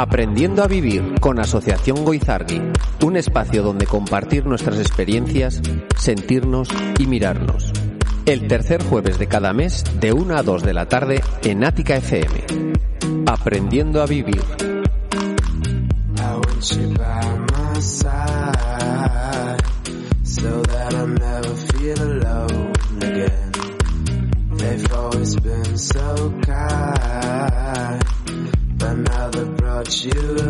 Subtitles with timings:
[0.00, 2.62] Aprendiendo a Vivir con Asociación Goizargui,
[3.02, 5.60] un espacio donde compartir nuestras experiencias,
[5.98, 7.70] sentirnos y mirarnos.
[8.24, 11.96] El tercer jueves de cada mes de 1 a 2 de la tarde en Ática
[11.96, 12.46] FM.
[13.26, 14.40] Aprendiendo a Vivir.
[29.92, 30.49] you.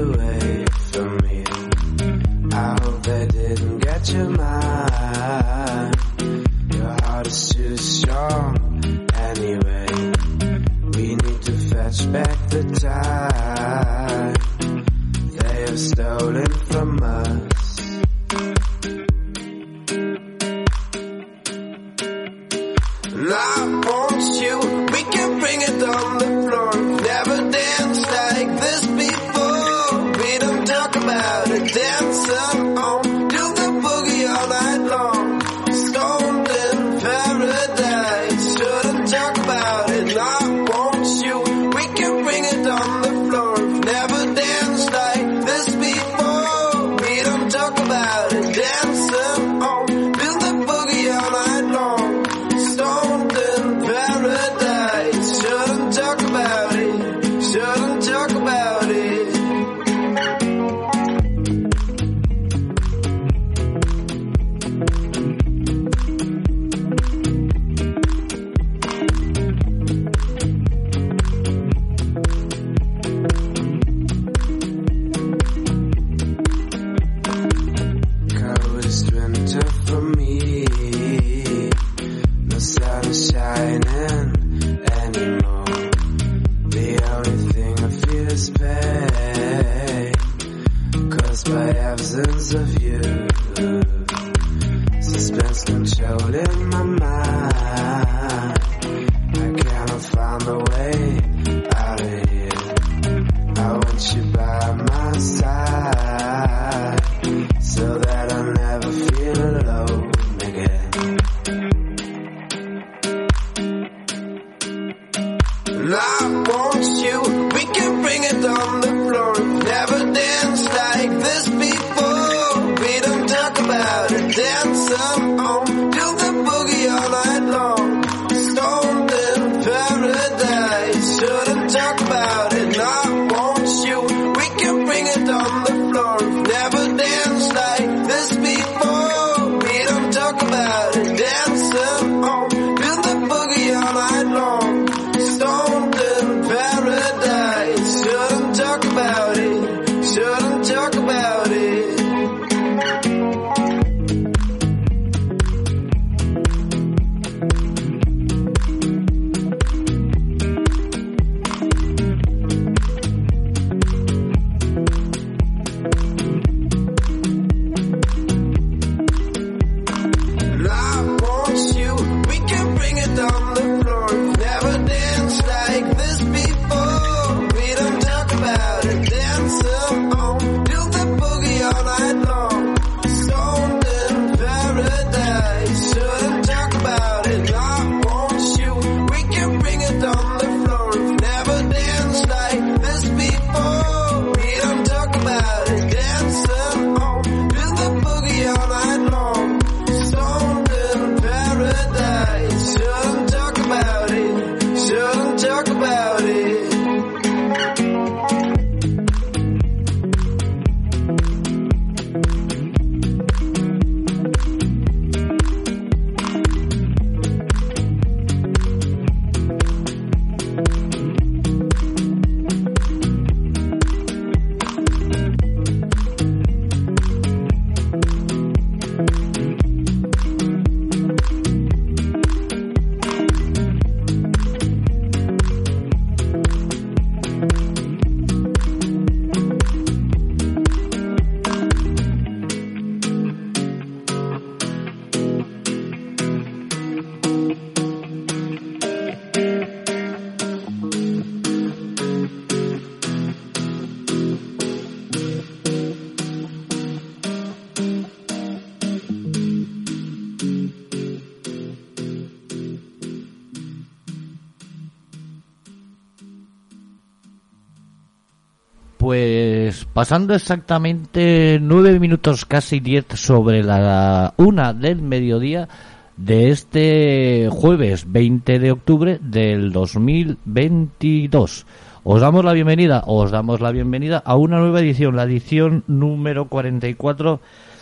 [270.00, 275.68] Pasando exactamente nueve minutos, casi diez sobre la una del mediodía
[276.16, 281.66] de este jueves 20 de octubre del 2022.
[282.02, 286.46] Os damos la bienvenida, os damos la bienvenida a una nueva edición, la edición número
[286.48, 287.40] 44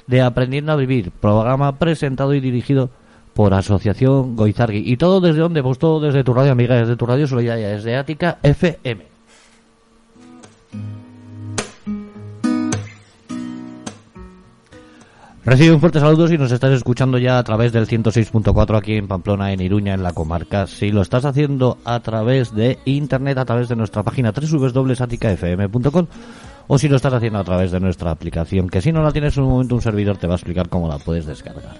[0.08, 2.90] de Aprendiendo a Vivir, programa presentado y dirigido
[3.32, 4.82] por Asociación Goizargui.
[4.84, 5.62] ¿Y todo desde dónde?
[5.62, 9.07] Pues todo desde tu radio amiga, desde tu radio solidaria, desde Ática FM.
[15.44, 19.08] Recibe un fuerte saludo si nos estás escuchando ya a través del 106.4 aquí en
[19.08, 20.66] Pamplona, en Iruña, en la comarca.
[20.66, 26.06] Si lo estás haciendo a través de internet, a través de nuestra página www.aticafm.com
[26.68, 29.36] o si lo estás haciendo a través de nuestra aplicación, que si no la tienes
[29.36, 31.78] en un momento un servidor te va a explicar cómo la puedes descargar.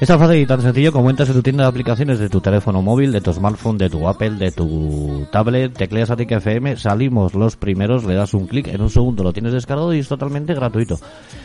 [0.00, 2.40] Es tan fácil y tan sencillo como entras en tu tienda de aplicaciones de tu
[2.40, 7.34] teléfono móvil, de tu smartphone, de tu Apple, de tu tablet, tecleas Atica FM, salimos
[7.34, 10.54] los primeros, le das un clic, en un segundo lo tienes descargado y es totalmente
[10.54, 10.98] gratuito.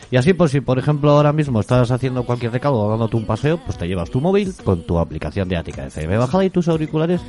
[0.09, 3.25] Y así, pues si por ejemplo ahora mismo estás haciendo cualquier recado o dándote un
[3.25, 6.69] paseo, pues te llevas tu móvil con tu aplicación de Atica FM bajada y tus
[6.69, 7.19] auriculares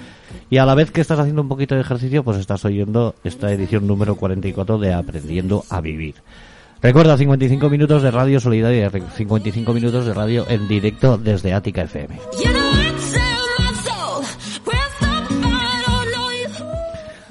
[0.48, 3.50] y a la vez que estás haciendo un poquito de ejercicio, pues estás oyendo esta
[3.50, 6.14] edición número 44 de Aprendiendo a Vivir.
[6.82, 12.18] Recuerda 55 minutos de radio solidaria, 55 minutos de radio en directo desde Ática FM.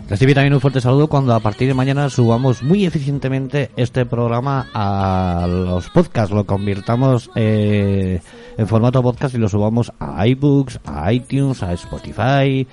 [0.08, 4.70] Recibí también un fuerte saludo cuando a partir de mañana subamos muy eficientemente este programa
[4.74, 8.22] a los podcasts, lo convirtamos eh,
[8.56, 12.68] en formato podcast y lo subamos a iBooks, a iTunes, a Spotify,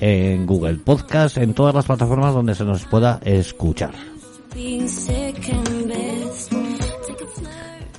[0.00, 3.92] en Google Podcast, en todas las plataformas donde se nos pueda escuchar.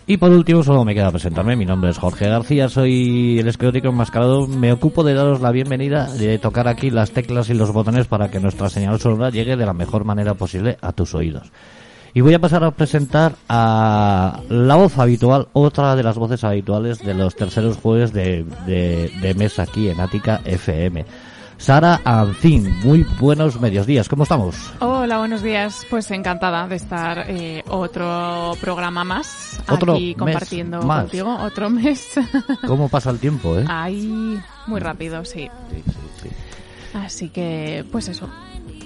[0.09, 1.57] Y por último, solo me queda presentarme.
[1.57, 4.47] Mi nombre es Jorge García, soy el esclerótico enmascarado.
[4.47, 8.31] Me ocupo de daros la bienvenida, de tocar aquí las teclas y los botones para
[8.31, 11.51] que nuestra señal sonora llegue de la mejor manera posible a tus oídos.
[12.13, 17.05] Y voy a pasar a presentar a la voz habitual, otra de las voces habituales
[17.05, 21.05] de los terceros jueves de, de, de mes aquí en Ática FM.
[21.57, 24.55] Sara Ancín, muy buenos medios días, ¿cómo estamos?
[24.79, 25.85] Hola, buenos días.
[25.89, 31.01] Pues encantada de estar eh, otro programa más Otro aquí mes compartiendo más.
[31.03, 31.35] contigo.
[31.35, 32.11] Otro mes.
[32.65, 33.65] ¿Cómo pasa el tiempo, eh?
[33.67, 35.49] Ahí, muy rápido, sí.
[35.71, 35.93] Sí, sí,
[36.23, 36.29] sí.
[36.93, 38.29] Así que, pues eso.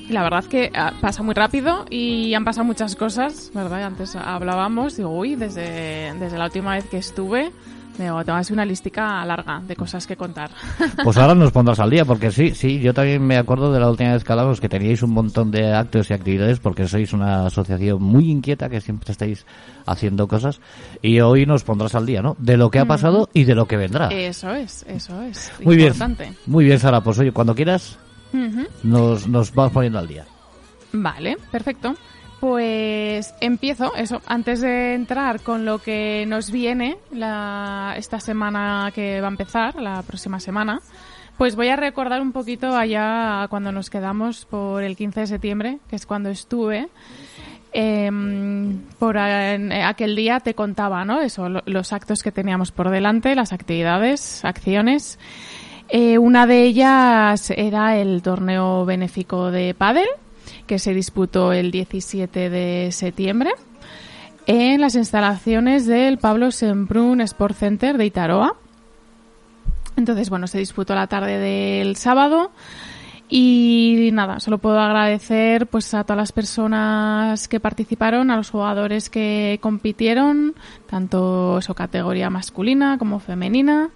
[0.09, 3.83] La verdad que ah, pasa muy rápido y han pasado muchas cosas, ¿verdad?
[3.83, 7.51] Antes hablábamos, digo, uy, desde, desde la última vez que estuve,
[7.97, 10.49] digo, tengo una listica larga de cosas que contar.
[11.03, 13.89] Pues ahora nos pondrás al día, porque sí, sí, yo también me acuerdo de la
[13.89, 17.47] última vez que hablamos que teníais un montón de actos y actividades porque sois una
[17.47, 19.45] asociación muy inquieta que siempre estáis
[19.85, 20.61] haciendo cosas
[21.01, 22.35] y hoy nos pondrás al día, ¿no?
[22.39, 24.09] De lo que ha pasado y de lo que vendrá.
[24.09, 25.51] Eso es, eso es.
[25.63, 25.87] Muy bien.
[25.89, 26.33] importante.
[26.45, 27.97] Muy bien, Sara, pues oye, cuando quieras
[28.83, 30.25] nos, nos vamos poniendo al día.
[30.93, 31.95] Vale, perfecto.
[32.41, 39.21] Pues empiezo, eso, antes de entrar con lo que nos viene la, esta semana que
[39.21, 40.81] va a empezar, la próxima semana,
[41.37, 45.77] pues voy a recordar un poquito allá cuando nos quedamos por el 15 de septiembre,
[45.87, 46.89] que es cuando estuve.
[47.73, 51.21] Em, por en aquel día te contaba, ¿no?
[51.21, 55.19] Eso, lo- los actos que teníamos por delante, las actividades, acciones.
[55.89, 60.07] Eh, una de ellas era el torneo benéfico de pádel,
[60.71, 63.51] que se disputó el 17 de septiembre
[64.45, 68.55] en las instalaciones del Pablo Semprún Sport Center de Itaroa.
[69.97, 72.51] Entonces, bueno, se disputó la tarde del sábado
[73.27, 79.09] y nada, solo puedo agradecer pues a todas las personas que participaron, a los jugadores
[79.09, 80.55] que compitieron,
[80.89, 83.89] tanto eso categoría masculina como femenina.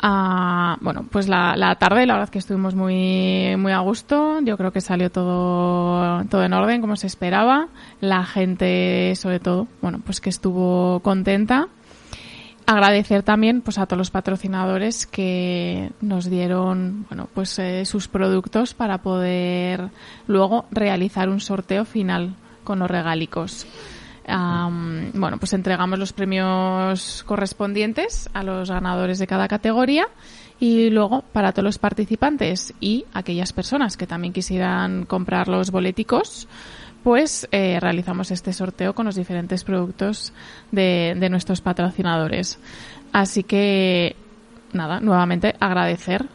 [0.00, 4.40] Ah, bueno, pues la, la tarde, la verdad que estuvimos muy, muy a gusto.
[4.42, 7.68] Yo creo que salió todo, todo en orden, como se esperaba.
[8.00, 11.68] La gente, sobre todo, bueno, pues que estuvo contenta.
[12.66, 18.74] Agradecer también, pues, a todos los patrocinadores que nos dieron, bueno, pues, eh, sus productos
[18.74, 19.90] para poder
[20.26, 22.34] luego realizar un sorteo final
[22.64, 23.66] con los regálicos.
[24.26, 30.08] Am, bueno, pues entregamos los premios correspondientes a los ganadores de cada categoría
[30.58, 36.48] y luego para todos los participantes y aquellas personas que también quisieran comprar los boleticos,
[37.04, 40.32] pues eh, realizamos este sorteo con los diferentes productos
[40.72, 42.58] de, de nuestros patrocinadores.
[43.12, 44.16] Así que,
[44.72, 46.26] nada, nuevamente agradecer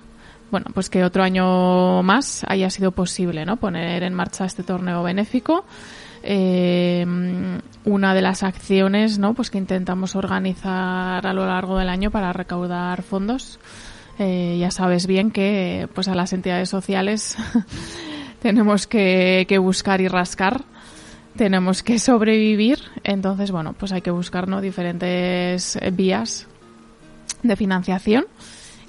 [0.51, 3.55] bueno, pues que otro año más haya sido posible, ¿no?
[3.55, 5.63] Poner en marcha este torneo benéfico.
[6.23, 7.05] Eh,
[7.83, 9.33] una de las acciones, ¿no?
[9.33, 13.59] Pues que intentamos organizar a lo largo del año para recaudar fondos
[14.19, 17.37] Eh, ya sabes bien que pues a las entidades sociales
[18.41, 20.63] tenemos que, buscar y rascar
[21.35, 26.47] tenemos que sobrevivir, entonces bueno, pues hay que buscar diferentes vías
[27.41, 28.25] de financiación.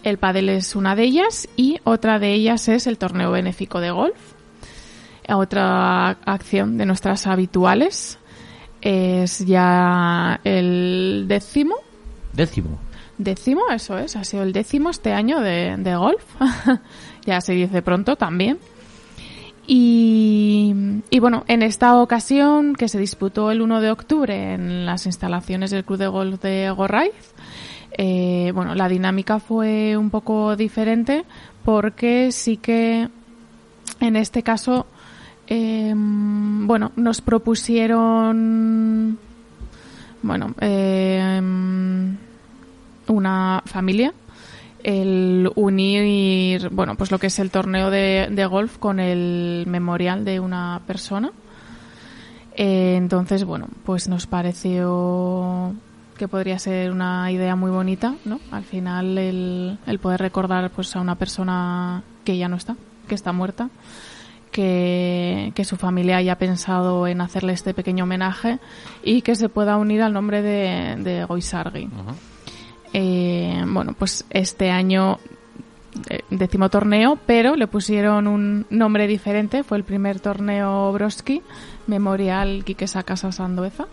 [0.02, 3.92] El pádel es una de ellas y otra de ellas es el torneo benéfico de
[3.92, 4.31] golf.
[5.28, 8.18] Otra acción de nuestras habituales
[8.80, 11.76] es ya el décimo.
[12.32, 12.78] Décimo.
[13.18, 16.24] Décimo, eso es, ha sido el décimo este año de, de golf.
[17.26, 18.58] ya se dice pronto también.
[19.64, 20.74] Y,
[21.08, 25.70] y, bueno, en esta ocasión que se disputó el 1 de octubre en las instalaciones
[25.70, 27.32] del Club de Golf de Gorraiz,
[27.96, 31.24] eh, bueno, la dinámica fue un poco diferente
[31.64, 33.08] porque sí que
[34.00, 34.86] en este caso,
[35.46, 39.18] eh, bueno, nos propusieron,
[40.22, 41.40] bueno, eh,
[43.08, 44.12] una familia
[44.82, 50.24] el unir, bueno, pues lo que es el torneo de, de golf con el memorial
[50.24, 51.30] de una persona.
[52.54, 55.74] Eh, entonces, bueno, pues nos pareció
[56.18, 58.40] que podría ser una idea muy bonita, ¿no?
[58.50, 62.76] Al final el, el poder recordar pues a una persona que ya no está,
[63.08, 63.70] que está muerta,
[64.52, 68.60] que, que su familia haya pensado en hacerle este pequeño homenaje
[69.02, 71.88] y que se pueda unir al nombre de, de Goisargui.
[72.92, 75.18] Eh, bueno, pues este año
[76.08, 79.62] eh, décimo torneo, pero le pusieron un nombre diferente.
[79.64, 81.42] Fue el primer torneo Broski,
[81.86, 83.86] Memorial Quique Casa Sandueza,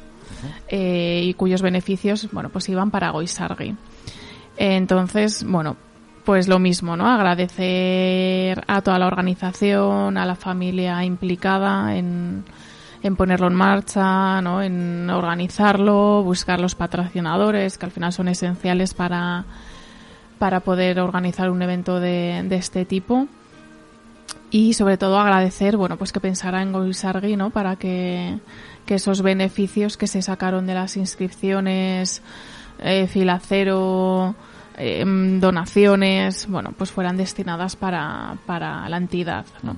[0.68, 3.76] eh, y cuyos beneficios, bueno, pues iban para Goisargui.
[4.58, 5.78] Entonces, bueno,
[6.30, 7.08] pues lo mismo, ¿no?
[7.08, 12.44] Agradecer a toda la organización, a la familia implicada en,
[13.02, 14.62] en ponerlo en marcha, ¿no?
[14.62, 19.44] en organizarlo, buscar los patrocinadores, que al final son esenciales para,
[20.38, 23.26] para poder organizar un evento de, de este tipo.
[24.52, 27.50] Y sobre todo agradecer, bueno, pues que pensara en Goisargui, ¿no?
[27.50, 28.38] Para que,
[28.86, 32.22] que esos beneficios que se sacaron de las inscripciones,
[32.78, 34.36] eh, filacero,
[34.80, 35.04] eh,
[35.40, 39.76] donaciones, bueno, pues fueran destinadas para, para la entidad, ¿no?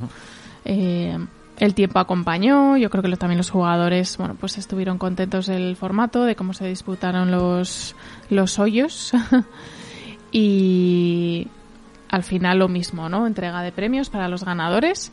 [0.66, 1.18] eh,
[1.58, 5.76] el tiempo acompañó, yo creo que lo- también los jugadores, bueno, pues estuvieron contentos del
[5.76, 7.96] formato, de cómo se disputaron los,
[8.32, 9.12] los hoyos.
[10.32, 11.48] y
[12.10, 13.28] al final lo mismo, ¿no?
[13.28, 15.12] Entrega de premios para los ganadores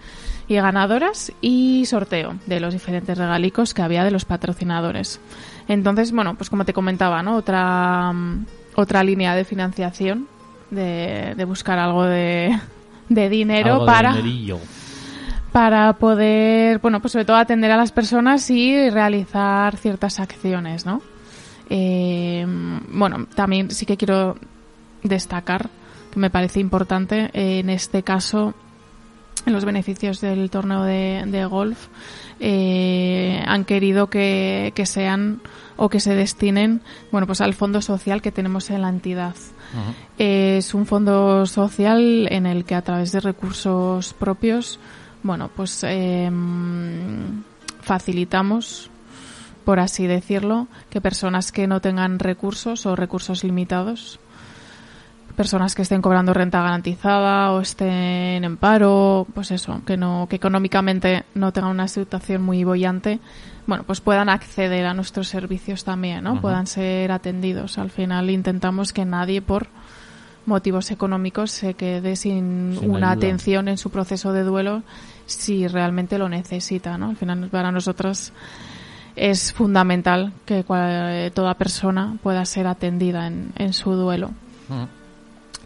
[0.49, 5.21] y ganadoras y sorteo de los diferentes regalicos que había de los patrocinadores.
[5.69, 7.37] Entonces, bueno, pues como te comentaba, ¿no?
[7.37, 8.13] Otra,
[8.79, 10.29] otra línea de financiación,
[10.71, 12.57] de, de buscar algo de,
[13.09, 14.15] de dinero Algo para
[15.51, 21.03] para poder, bueno, pues sobre todo atender a las personas y realizar ciertas acciones, ¿no?
[21.71, 22.47] Eh,
[22.91, 24.37] bueno, también sí que quiero
[25.03, 25.69] destacar
[26.13, 28.55] que me parece importante eh, en este caso
[29.45, 31.89] en los beneficios del torneo de, de golf
[32.41, 35.41] eh, han querido que, que sean
[35.79, 39.35] o que se destinen bueno pues al fondo social que tenemos en la entidad.
[40.19, 44.81] Es un fondo social en el que a través de recursos propios,
[45.23, 46.31] bueno, pues eh,
[47.83, 48.91] facilitamos,
[49.65, 54.19] por así decirlo, que personas que no tengan recursos o recursos limitados,
[55.37, 60.37] personas que estén cobrando renta garantizada o estén en paro, pues eso, que no, que
[60.37, 63.21] económicamente no tengan una situación muy bollante,
[63.69, 66.41] bueno, pues puedan acceder a nuestros servicios también, ¿no?
[66.41, 67.79] Puedan ser atendidos.
[67.79, 69.69] Al final intentamos que nadie por
[70.47, 73.27] motivos económicos se quede sin, Sin una ayuda.
[73.29, 74.83] atención en su proceso de duelo
[75.27, 77.11] si realmente lo necesita, ¿no?
[77.11, 78.33] Al final para nosotros
[79.15, 84.31] es fundamental que cual- toda persona pueda ser atendida en, en su duelo.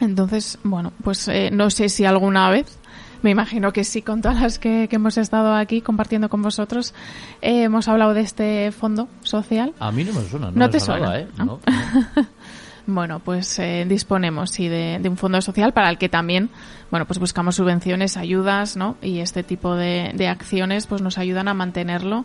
[0.00, 2.76] Entonces, bueno, pues eh, no sé si alguna vez,
[3.22, 6.94] me imagino que sí, con todas las que, que hemos estado aquí compartiendo con vosotros,
[7.40, 9.72] eh, hemos hablado de este fondo social.
[9.78, 10.46] A mí no me suena.
[10.46, 11.18] No, ¿No me te suena?
[11.18, 11.28] ¿eh?
[11.38, 11.44] ¿No?
[11.44, 12.26] No, no.
[12.84, 16.50] Bueno, pues eh, disponemos sí de, de un fondo social para el que también,
[16.90, 18.96] bueno, pues buscamos subvenciones, ayudas, ¿no?
[19.00, 22.24] Y este tipo de, de acciones, pues nos ayudan a mantenerlo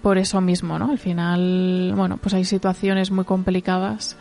[0.00, 0.90] por eso mismo, ¿no?
[0.90, 4.16] Al final, bueno, pues hay situaciones muy complicadas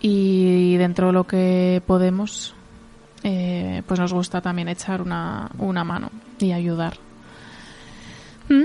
[0.00, 2.54] y dentro de lo que podemos,
[3.24, 6.94] eh, pues nos gusta también echar una, una mano y ayudar.
[8.50, 8.64] ¿Mm?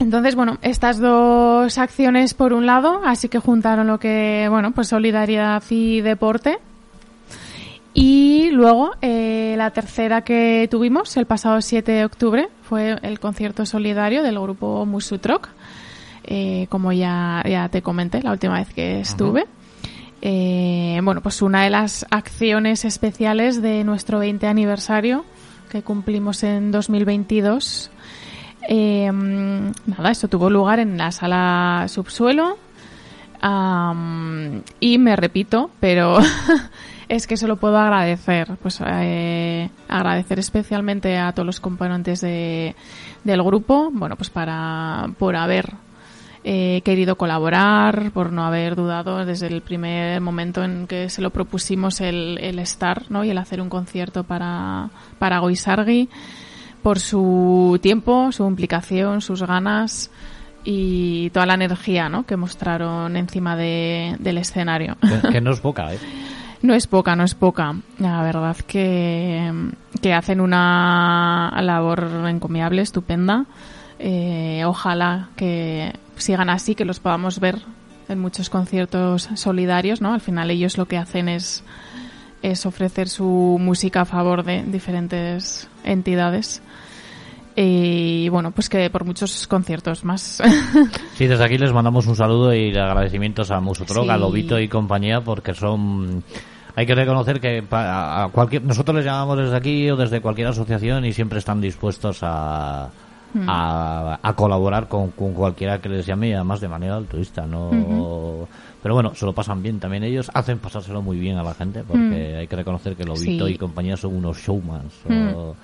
[0.00, 4.88] Entonces, bueno, estas dos acciones por un lado, así que juntaron lo que, bueno, pues
[4.88, 6.58] solidaridad y deporte.
[7.92, 13.66] Y luego, eh, la tercera que tuvimos el pasado 7 de octubre fue el concierto
[13.66, 15.50] solidario del grupo Musutroc,
[16.24, 19.46] eh, como ya, ya te comenté la última vez que estuve.
[20.22, 25.24] Eh, bueno, pues una de las acciones especiales de nuestro 20 aniversario
[25.70, 27.90] que cumplimos en 2022.
[28.68, 32.58] Eh, nada, esto tuvo lugar en la sala subsuelo.
[34.80, 36.18] Y me repito, pero
[37.08, 42.76] es que solo puedo agradecer, pues eh, agradecer especialmente a todos los componentes de,
[43.24, 45.72] del grupo, bueno, pues para por haber
[46.42, 51.30] eh, querido colaborar, por no haber dudado desde el primer momento en que se lo
[51.30, 53.24] propusimos el, el estar, ¿no?
[53.24, 56.08] Y el hacer un concierto para para Goisargi,
[56.82, 60.10] por su tiempo, su implicación, sus ganas
[60.64, 62.24] y toda la energía, ¿no?
[62.24, 64.96] Que mostraron encima de, del escenario.
[65.30, 65.98] Que, no es poca, ¿eh?
[66.62, 67.74] No es poca, no es poca.
[67.98, 69.50] La verdad que,
[70.02, 73.46] que hacen una labor encomiable, estupenda.
[73.98, 75.90] Eh, ojalá que
[76.20, 77.58] sigan así, que los podamos ver
[78.08, 80.12] en muchos conciertos solidarios, ¿no?
[80.12, 81.64] Al final ellos lo que hacen es,
[82.42, 86.62] es ofrecer su música a favor de diferentes entidades.
[87.56, 90.42] Y bueno, pues que por muchos conciertos más.
[91.14, 94.22] Sí, desde aquí les mandamos un saludo y agradecimientos a Musotroga, a Sí.
[94.22, 96.24] Lobito y compañía porque son...
[96.74, 101.04] Hay que reconocer que a cualquier, nosotros les llamamos desde aquí o desde cualquier asociación
[101.04, 102.88] y siempre están dispuestos a,
[103.46, 107.46] A, a colaborar con, con cualquiera que les llame y además de manera altruista.
[107.46, 108.48] no
[108.82, 111.84] Pero bueno, se lo pasan bien también ellos, hacen pasárselo muy bien a la gente
[111.86, 113.46] porque hay que reconocer que Lobito.
[113.46, 113.52] Sí.
[113.54, 114.94] y compañía son unos showmans.
[115.08, 115.28] Mm.
[115.34, 115.54] o-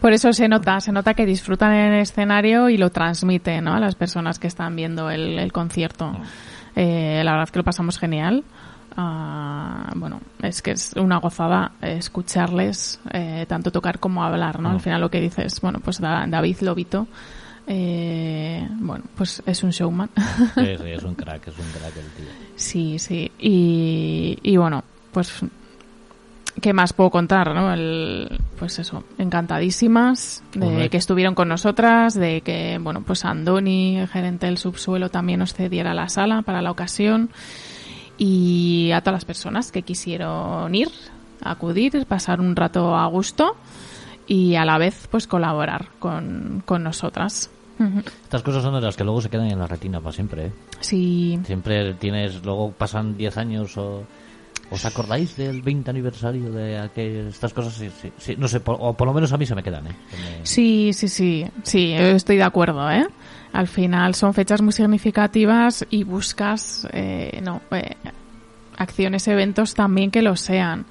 [0.00, 3.74] Por eso se nota, se nota que disfrutan en el escenario y lo transmiten ¿no?
[3.74, 6.12] a las personas que están viendo el, el concierto.
[6.76, 8.44] Eh, la verdad que lo pasamos genial.
[8.96, 14.70] Ah, bueno, es que es una gozada escucharles eh, tanto tocar como hablar, ¿no?
[14.70, 17.06] Al final lo que dices, bueno, pues Da- David Lobito,
[17.66, 20.08] eh, bueno, pues es un showman.
[20.54, 22.26] Sí, sí, es un crack, es un crack el tío.
[22.56, 23.30] Sí, sí.
[23.38, 25.32] Y, y bueno, pues,
[26.60, 27.72] ¿qué más puedo contar, no?
[27.72, 34.08] El, pues eso, encantadísimas de que estuvieron con nosotras, de que, bueno, pues Andoni, el
[34.08, 37.30] gerente del subsuelo, también nos cediera la sala para la ocasión.
[38.18, 40.88] Y a todas las personas que quisieron ir,
[41.42, 43.56] acudir, pasar un rato a gusto
[44.26, 47.50] y a la vez, pues colaborar con, con nosotras.
[48.24, 50.52] Estas cosas son de las que luego se quedan en la retina para siempre, ¿eh?
[50.80, 54.02] Sí, Siempre tienes, luego pasan 10 años o...
[54.70, 57.72] ¿Os acordáis del 20 aniversario de aquel, estas cosas?
[57.72, 59.86] Sí, sí, sí, no sé, por- o por lo menos a mí se me quedan,
[59.86, 59.92] ¿eh?
[60.12, 63.06] Me- Sí, sí, sí, sí, estoy de acuerdo, ¿eh?
[63.52, 67.96] al final son fechas muy significativas y buscas eh, no, eh,
[68.76, 70.86] acciones, eventos también que lo sean.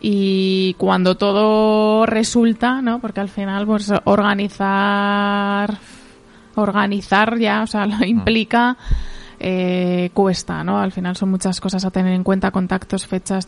[0.00, 3.00] Y cuando todo resulta, ¿no?
[3.00, 5.78] Porque al final, pues organizar,
[6.56, 8.76] organizar ya, o sea, lo implica,
[9.40, 10.78] eh, cuesta, ¿no?
[10.78, 13.46] Al final son muchas cosas a tener en cuenta, contactos, fechas,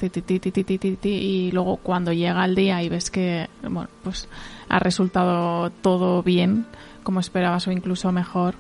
[1.03, 4.29] y luego cuando llega el día y ves que, bueno, pues
[4.69, 6.67] ha resultado todo bien,
[7.07, 8.57] como esperabas o incluso mejor,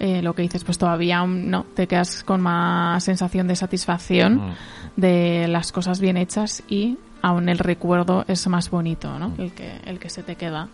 [0.00, 4.54] eh, lo que dices, pues todavía aún no, te quedas con más sensación de satisfacción
[4.96, 9.34] de las cosas bien hechas y aún el recuerdo es más bonito, ¿no?
[9.38, 10.68] El que, el que se te queda.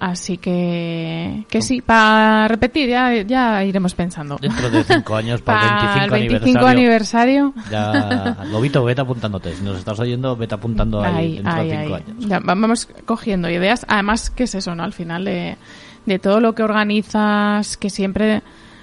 [0.00, 4.38] Así que, que sí, para repetir, ya, ya iremos pensando.
[4.40, 7.54] Dentro de 5 años, para el 25, Para el 25 aniversario, aniversario.
[7.70, 8.44] ya...
[8.50, 9.54] Lobito, vete apuntándote.
[9.54, 12.02] Si nos estás oyendo, vete apuntando ahí Ahí, dentro ahí, de 5 ahí.
[12.02, 12.26] años.
[12.26, 13.84] Ya, va- vamos cogiendo ideas.
[13.88, 14.84] Además, ¿qué es eso, no?
[14.84, 15.58] Al final de,
[16.06, 18.42] de todo lo que organizas, que siempre,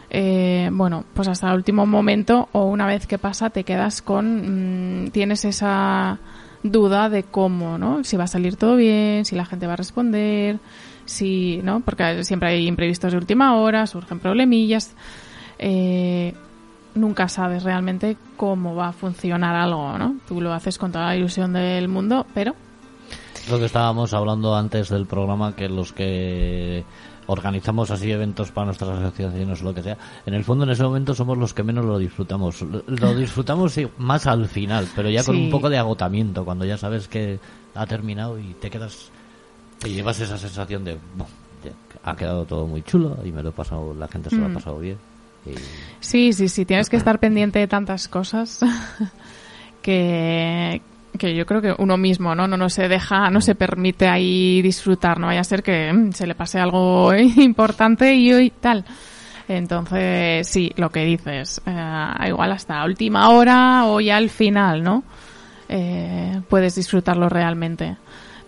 [0.09, 5.05] eh, bueno, pues hasta el último momento o una vez que pasa te quedas con,
[5.05, 6.19] mm, tienes esa
[6.63, 8.03] duda de cómo, ¿no?
[8.03, 10.59] Si va a salir todo bien, si la gente va a responder,
[11.05, 11.81] si, ¿no?
[11.81, 14.93] Porque siempre hay imprevistos de última hora, surgen problemillas.
[15.59, 16.33] Eh,
[16.95, 20.17] nunca sabes realmente cómo va a funcionar algo, ¿no?
[20.27, 22.55] Tú lo haces con toda la ilusión del mundo, pero
[23.49, 26.83] lo que estábamos hablando antes del programa, que los que
[27.27, 30.83] organizamos así eventos para nuestras asociaciones o lo que sea, en el fondo en ese
[30.83, 32.61] momento somos los que menos lo disfrutamos.
[32.61, 35.43] Lo, disfrutamos más al final, pero ya con Sí.
[35.43, 37.39] un poco de agotamiento, cuando ya sabes que
[37.75, 39.09] ha terminado y te quedas,
[39.79, 41.27] te llevas esa sensación de, "Buf,
[41.65, 41.71] ya,
[42.09, 44.49] ha quedado todo muy chulo y me lo he pasado, la gente se lo ha
[44.49, 44.53] Mm.
[44.53, 44.97] pasado bien.
[45.45, 45.51] Y-
[45.99, 48.59] sí, sí, sí, tienes que estar pendiente de tantas cosas
[49.81, 50.81] que,
[51.17, 52.47] que yo creo que uno mismo, ¿no?
[52.47, 56.11] No, no se deja, no se permite ahí disfrutar, no vaya a ser que mm,
[56.13, 58.85] se le pase algo importante y hoy tal.
[59.49, 65.03] Entonces, sí, lo que dices, eh, igual hasta última hora o ya al final, ¿no?
[65.69, 67.95] Eh, puedes disfrutarlo realmente.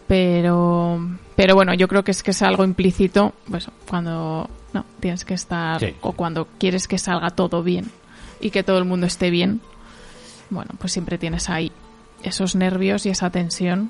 [0.08, 1.00] Pero,
[1.36, 5.36] pero bueno, yo creo que es que es algo implícito, pues cuando no tienes que
[5.36, 5.94] estar Sí.
[6.02, 7.86] o cuando quieres que salga todo bien
[8.42, 9.62] y que todo el mundo esté bien,
[10.50, 11.72] bueno, pues siempre tienes ahí
[12.24, 13.90] esos nervios y esa tensión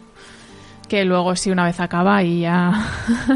[0.88, 2.88] que luego si una vez acaba y ya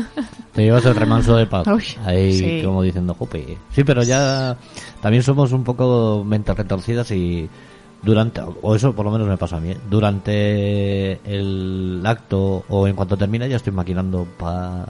[0.54, 1.66] Te llevas el remanso de paz.
[1.68, 2.62] Uy, Ahí sí.
[2.64, 3.58] como diciendo, jope.
[3.72, 4.56] Sí, pero ya
[5.02, 7.50] también somos un poco mentes retorcidas y
[8.04, 9.78] durante, o eso por lo menos me pasa a mí, ¿eh?
[9.90, 14.86] durante el acto o en cuanto termina ya estoy maquinando para...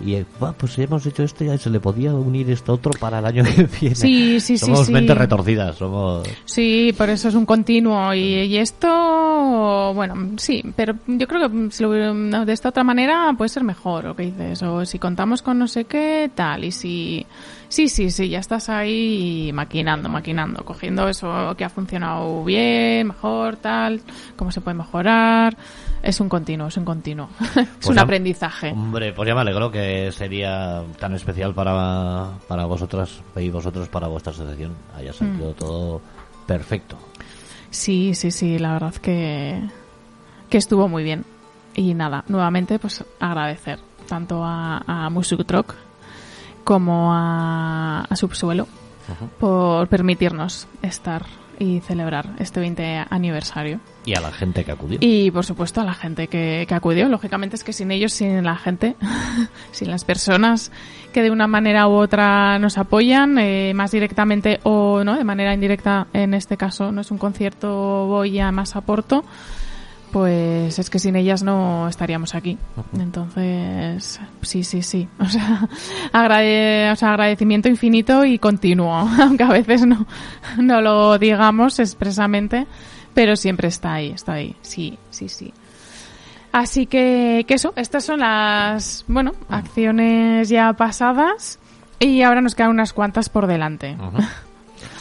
[0.00, 3.24] Y "Buah, pues hemos hecho esto y se le podía unir esto otro para el
[3.26, 3.94] año que viene.
[3.94, 4.92] Sí, sí, sí, Somos sí.
[4.92, 6.28] mentes retorcidas, somos...
[6.44, 8.12] Sí, por eso es un continuo.
[8.14, 13.32] Y, y esto, bueno, sí, pero yo creo que si lo, de esta otra manera
[13.36, 14.62] puede ser mejor, lo que dices.
[14.62, 16.64] O si contamos con no sé qué, tal.
[16.64, 17.26] Y si.
[17.68, 23.56] Sí, sí, sí, ya estás ahí maquinando, maquinando, cogiendo eso que ha funcionado bien, mejor,
[23.56, 24.00] tal,
[24.36, 25.56] cómo se puede mejorar.
[26.02, 27.28] Es un continuo, es un continuo.
[27.40, 28.70] es Pues un aprendizaje.
[28.70, 34.06] Hombre, pues ya me alegro que sería tan especial para, para vosotras y vosotros para
[34.06, 34.74] vuestra asociación.
[34.96, 36.00] Haya salido todo
[36.46, 36.96] perfecto.
[37.70, 39.60] Sí, sí, sí, la verdad que,
[40.48, 41.24] que estuvo muy bien.
[41.74, 43.78] Y nada, nuevamente pues agradecer
[44.08, 45.74] tanto a, a Musuk Troc
[46.64, 48.66] como a, a Subsuelo
[49.38, 51.24] por permitirnos estar
[51.58, 53.80] y celebrar este 20 aniversario.
[54.04, 54.98] Y a la gente que acudió.
[55.00, 57.08] Y por supuesto a la gente que, que acudió.
[57.08, 58.96] Lógicamente es que sin ellos, sin la gente,
[59.72, 60.70] sin las personas
[61.16, 65.54] que de una manera u otra nos apoyan, eh, más directamente o no, de manera
[65.54, 69.24] indirecta, en este caso no es un concierto, voy a más aporto,
[70.12, 72.56] pues es que sin ellas no estaríamos aquí.
[72.98, 75.08] Entonces, sí, sí, sí.
[75.20, 75.68] O sea,
[76.12, 80.06] agrade- o sea, agradecimiento infinito y continuo, aunque a veces no,
[80.58, 82.66] no lo digamos expresamente,
[83.14, 84.56] pero siempre está ahí, está ahí.
[84.62, 85.52] Sí, sí, sí.
[86.52, 91.58] Así que, que eso, estas son las, bueno, acciones ya pasadas
[91.98, 93.96] y ahora nos quedan unas cuantas por delante.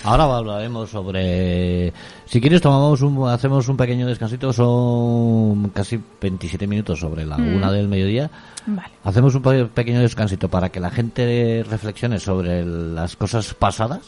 [0.06, 1.92] Ahora hablaremos sobre...
[2.26, 7.72] Si quieres tomamos un, hacemos un pequeño descansito, son casi 27 minutos sobre la una
[7.72, 8.30] del mediodía.
[8.68, 8.90] Vale.
[9.04, 14.02] Hacemos un pe- pequeño descansito para que la gente reflexione sobre las cosas pasadas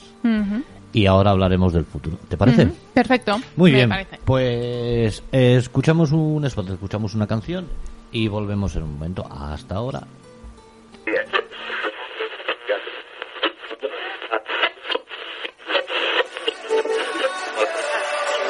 [0.93, 2.17] y ahora hablaremos del futuro.
[2.27, 2.67] ¿Te parece?
[2.93, 3.37] Perfecto.
[3.55, 4.19] Muy me bien, parece.
[4.23, 7.65] pues eh, escuchamos un spot, escuchamos una canción
[8.11, 9.25] y volvemos en un momento.
[9.29, 10.03] Hasta ahora.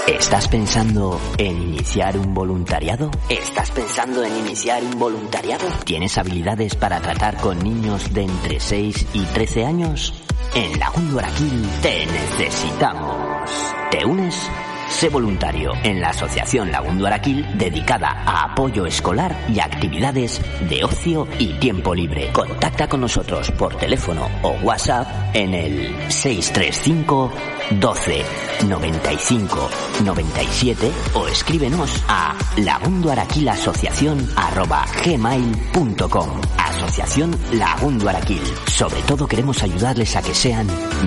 [0.07, 3.11] ¿Estás pensando en iniciar un voluntariado?
[3.27, 5.67] ¿Estás pensando en iniciar un voluntariado?
[5.83, 10.13] ¿Tienes habilidades para tratar con niños de entre 6 y 13 años?
[10.55, 13.51] En Lagún Guaraquil te necesitamos.
[13.91, 14.49] ¿Te unes?
[14.97, 21.27] Sé voluntario en la Asociación Lagún Guaraquil dedicada a apoyo escolar y actividades de ocio
[21.37, 22.31] y tiempo libre.
[22.33, 27.31] Contacta con nosotros por teléfono o WhatsApp en el 635
[27.79, 28.25] 12
[28.67, 29.69] 95
[30.03, 38.41] 97 o escríbenos a lagundoaraquilasociación arroba gmail.com Asociación Lagundo Araquil.
[38.65, 40.65] Sobre todo queremos ayudarles a que sean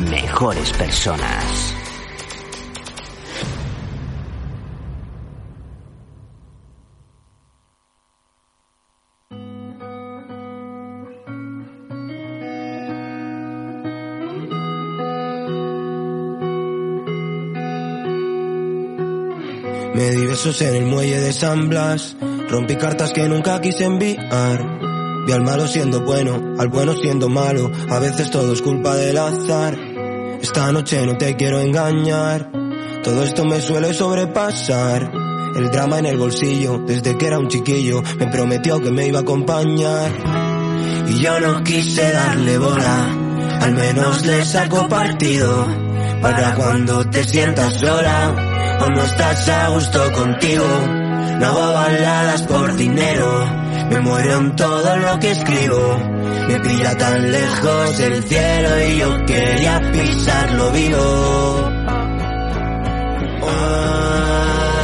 [0.08, 1.79] mejores personas.
[20.58, 22.16] En el muelle de San Blas,
[22.48, 24.80] rompí cartas que nunca quise enviar.
[25.24, 29.16] Vi al malo siendo bueno, al bueno siendo malo, a veces todo es culpa del
[29.16, 29.78] azar.
[30.42, 32.50] Esta noche no te quiero engañar,
[33.04, 35.12] todo esto me suele sobrepasar.
[35.54, 39.20] El drama en el bolsillo, desde que era un chiquillo, me prometió que me iba
[39.20, 40.10] a acompañar.
[41.08, 43.06] Y yo no quise darle bola,
[43.60, 45.68] al menos le saco partido.
[46.20, 48.49] Para cuando te sientas sola
[48.80, 50.66] o no estás a gusto contigo.
[51.38, 53.46] No hago baladas por dinero,
[53.90, 55.98] me muero en todo lo que escribo.
[56.48, 61.70] Me pilla tan lejos el cielo y yo quería pisarlo vivo.
[63.42, 64.78] Ah,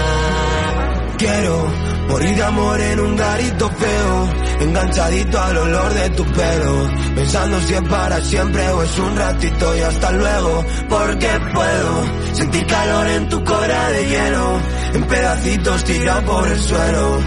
[1.19, 7.61] quiero morir de amor en un garito feo, enganchadito al olor de tu pelo, pensando
[7.61, 13.07] si es para siempre o es un ratito y hasta luego, porque puedo sentir calor
[13.09, 14.61] en tu cora de hielo,
[14.95, 17.19] en pedacitos tirado por el suelo,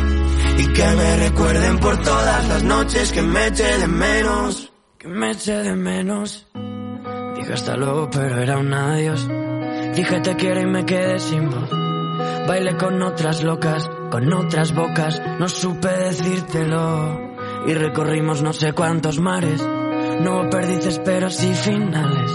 [0.57, 5.31] y que me recuerden por todas las noches que me eché de menos, que me
[5.31, 6.45] eché de menos.
[7.35, 9.27] Dije hasta luego, pero era un adiós.
[9.95, 11.78] Dije te quiero y me quedé sin voz.
[12.47, 17.29] Bailé con otras locas, con otras bocas, no supe decírtelo.
[17.67, 19.61] Y recorrimos no sé cuántos mares.
[20.21, 22.31] No hubo perdices, pero sí finales.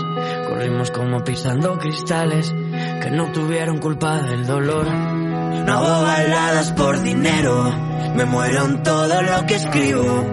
[0.49, 2.55] Corrimos como pisando cristales.
[3.03, 4.87] que no tuvieron culpa del dolor.
[4.87, 7.73] No hago baladas por dinero,
[8.17, 10.25] me muero en todo lo que escribo.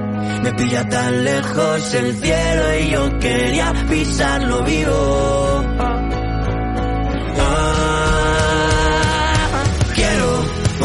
[0.43, 5.40] Me pilla tan lejos el cielo y yo quería pisarlo vivo.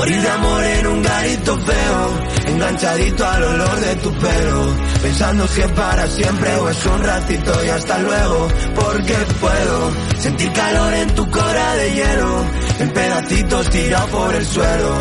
[0.07, 5.61] Morir de amor en un garito feo, enganchadito al olor de tu pelo, pensando si
[5.63, 11.15] es para siempre o es un ratito y hasta luego, porque puedo sentir calor en
[11.17, 12.45] tu cora de hielo,
[12.79, 14.95] en pedacitos tirado por el suelo.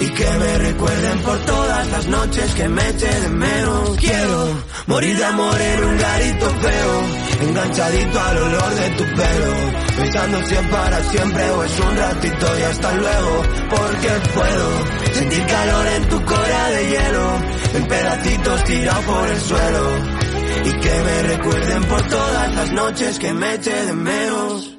[0.00, 3.96] Y que me recuerden por todas las noches que me eche de menos.
[3.96, 7.02] Quiero morir de amor en un garito feo,
[7.40, 9.52] enganchadito al olor de tu pelo,
[9.96, 15.46] pensando si es para siempre o es un ratito y hasta luego, porque puedo sentir
[15.46, 17.38] calor en tu cora de hielo,
[17.74, 20.26] en pedacitos tirado por el suelo.
[20.64, 24.76] Y que me recuerden por todas las noches que me eche de menos.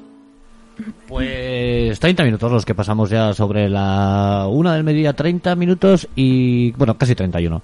[1.06, 6.72] Pues 30 minutos los que pasamos ya sobre la una del mediodía, 30 minutos y,
[6.72, 7.62] bueno, casi 31.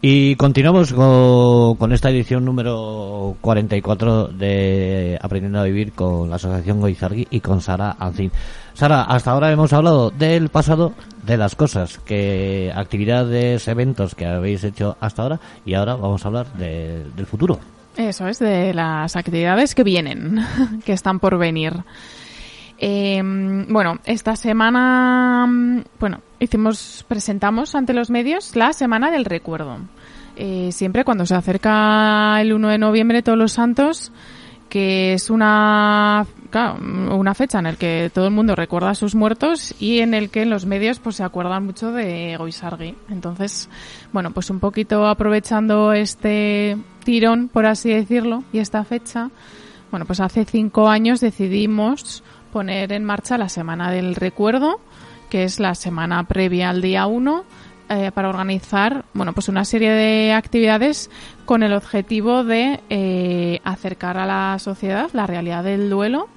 [0.00, 7.26] Y continuamos con, esta edición número 44 de Aprendiendo a Vivir con la Asociación Goizargui
[7.30, 8.30] y con Sara Ancín.
[8.74, 10.92] Sara, hasta ahora hemos hablado del pasado,
[11.26, 16.28] de las cosas, que actividades, eventos que habéis hecho hasta ahora y ahora vamos a
[16.28, 17.58] hablar de- del futuro.
[17.96, 20.38] Eso es, de las actividades que vienen,
[20.84, 21.72] que están por venir.
[22.78, 23.20] Eh,
[23.68, 29.78] bueno, esta semana, mm, bueno, hicimos, presentamos ante los medios la Semana del Recuerdo.
[30.36, 34.12] Eh, siempre cuando se acerca el 1 de noviembre, todos los santos,
[34.68, 36.78] que es una, claro,
[37.16, 40.30] una fecha en la que todo el mundo recuerda a sus muertos y en el
[40.30, 42.94] que los medios pues se acuerdan mucho de Goisargui.
[43.10, 43.68] Entonces,
[44.12, 49.30] bueno, pues un poquito aprovechando este tirón, por así decirlo, y esta fecha,
[49.90, 54.80] bueno, pues hace cinco años decidimos poner en marcha la Semana del Recuerdo,
[55.30, 57.44] que es la semana previa al día 1,
[57.90, 61.10] eh, para organizar, bueno, pues una serie de actividades
[61.46, 66.28] con el objetivo de eh, acercar a la sociedad la realidad del duelo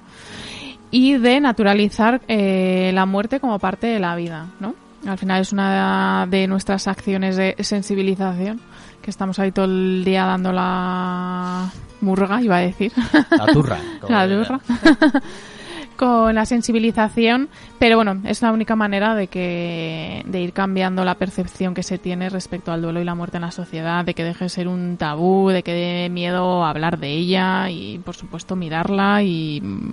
[0.90, 4.74] y de naturalizar eh, la muerte como parte de la vida, ¿no?
[5.06, 8.60] Al final es una de nuestras acciones de sensibilización,
[9.02, 11.70] que estamos ahí todo el día dando la
[12.00, 12.92] murga, iba a decir.
[13.30, 13.78] La turra.
[14.08, 14.60] La turra.
[15.92, 21.16] con la sensibilización, pero bueno, es la única manera de que de ir cambiando la
[21.16, 24.24] percepción que se tiene respecto al duelo y la muerte en la sociedad, de que
[24.24, 28.56] deje de ser un tabú, de que dé miedo hablar de ella y por supuesto
[28.56, 29.90] mirarla y mm,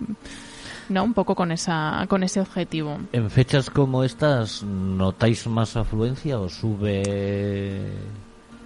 [0.89, 2.97] no un poco con esa con ese objetivo.
[3.11, 7.83] En fechas como estas, ¿notáis más afluencia o sube...?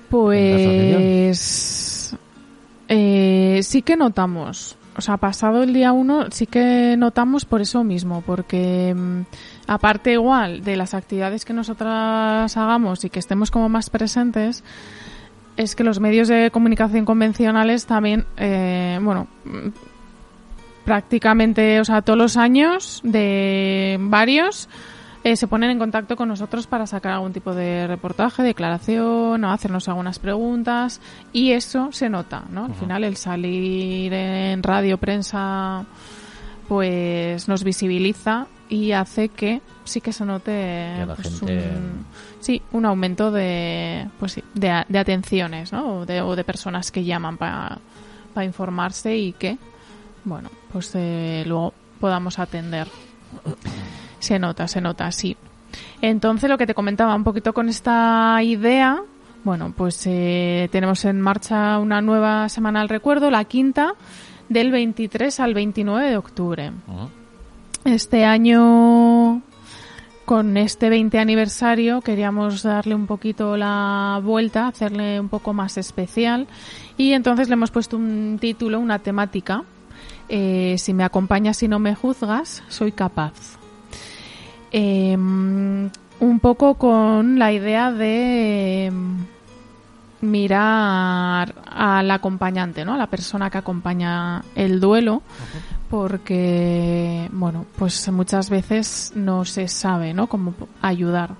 [0.10, 2.16] Pues
[2.88, 4.78] eh, sí que notamos.
[4.96, 9.22] O sea, pasado el día uno sí que notamos por eso mismo, porque mm,
[9.68, 14.64] aparte igual de las actividades que nosotras hagamos y que estemos como más presentes,
[15.58, 19.70] es que los medios de comunicación convencionales también, eh, bueno, mm,
[20.86, 24.70] prácticamente, o sea, todos los años de varios
[25.24, 29.52] eh, se ponen en contacto con nosotros para sacar algún tipo de reportaje, declaración o
[29.52, 31.00] hacernos algunas preguntas
[31.32, 32.66] y eso se nota, ¿no?
[32.66, 35.86] Al final el salir en radio, prensa,
[36.68, 40.52] pues nos visibiliza y hace que sí que se note
[40.98, 42.06] Que pues, gente- un,
[42.40, 46.00] sí, un aumento de pues sí, de, de atenciones, ¿no?
[46.00, 47.80] O de, o de personas que llaman para
[48.44, 49.58] informarse y que
[50.26, 52.88] bueno, pues eh, luego podamos atender.
[54.24, 55.36] Se nota, se nota, sí.
[56.02, 59.02] Entonces, lo que te comentaba un poquito con esta idea,
[59.44, 63.96] bueno, pues eh, tenemos en marcha una nueva semana al recuerdo, la quinta,
[64.48, 66.72] del 23 al 29 de octubre.
[67.84, 69.42] Este año,
[70.24, 76.48] con este 20 aniversario, queríamos darle un poquito la vuelta, hacerle un poco más especial.
[76.96, 79.64] Y entonces le hemos puesto un título, una temática.
[80.30, 83.34] eh, si me acompañas y no me juzgas, soy capaz.
[84.74, 89.18] Eh, un poco con la idea de em,
[90.22, 92.94] mirar al acompañante, ¿no?
[92.94, 95.22] A la persona que acompaña el duelo,
[95.90, 100.28] porque, bueno, pues muchas veces no se sabe, ¿no?
[100.28, 101.32] Cómo ayudar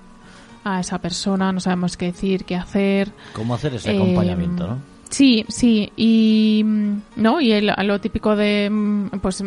[0.64, 3.10] a esa persona, no sabemos qué decir, qué hacer.
[3.34, 4.78] ¿Cómo hacer ese Eh, acompañamiento, no?
[5.10, 9.42] Sí, sí, y mm, no, y el- lo típico de mm, pues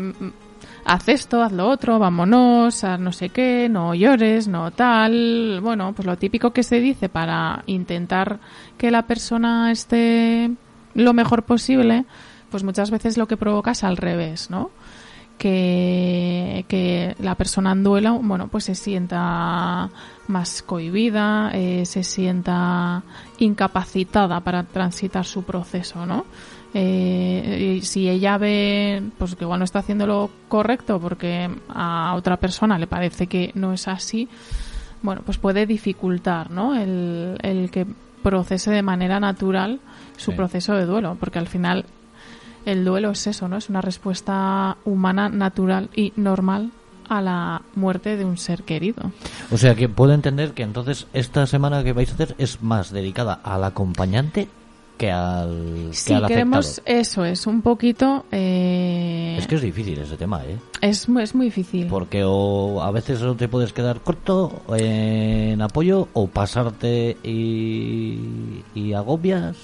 [0.87, 5.93] haz esto, haz lo otro, vámonos, haz no sé qué, no llores, no tal, bueno,
[5.93, 8.39] pues lo típico que se dice para intentar
[8.77, 10.49] que la persona esté
[10.95, 12.05] lo mejor posible,
[12.49, 14.71] pues muchas veces lo que provoca es al revés, ¿no?
[15.37, 19.89] que, que la persona en bueno, pues se sienta
[20.27, 23.03] más cohibida, eh, se sienta
[23.37, 26.25] incapacitada para transitar su proceso, ¿no?
[26.73, 32.13] Eh, y si ella ve pues que igual no está haciendo lo correcto porque a
[32.15, 34.27] otra persona le parece que no es así,
[35.01, 36.75] bueno, pues puede dificultar, ¿no?
[36.75, 37.85] El, el que
[38.21, 39.79] procese de manera natural
[40.17, 40.37] su Sí.
[40.37, 41.85] proceso de duelo, porque al final
[42.65, 43.57] el duelo es eso, ¿no?
[43.57, 46.71] Es una respuesta humana, natural y normal
[47.07, 49.11] a la muerte de un ser querido.
[49.51, 52.91] O sea que puedo entender que entonces esta semana que vais a hacer es más
[52.91, 54.49] dedicada al acompañante
[54.97, 56.97] que al, que Sí, al queremos, afectado.
[56.99, 58.25] eso es, un poquito...
[58.31, 60.57] eh, Es que es difícil ese tema, ¿eh?
[60.81, 61.87] es, es muy difícil.
[61.87, 68.93] Porque o a veces no te puedes quedar corto en apoyo o pasarte y, y
[68.93, 69.55] agobias.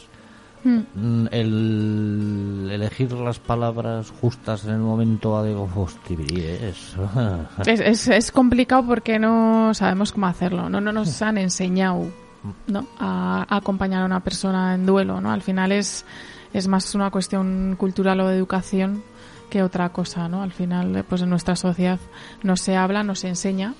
[0.64, 0.80] Mm.
[0.96, 6.96] Mm, El elegir las palabras justas en el momento adecuado, es...
[7.68, 12.06] Es, es, es complicado porque no sabemos cómo hacerlo, no, no nos han enseñado
[12.68, 12.88] ¿no?
[13.00, 15.32] a, acompañar a una persona en duelo, ¿no?
[15.32, 16.06] Al final es,
[16.54, 19.04] es más una cuestión cultural o de educación
[19.50, 20.42] que otra cosa, ¿no?
[20.42, 22.00] Al final, pues en nuestra sociedad
[22.42, 23.74] no se habla, no se enseña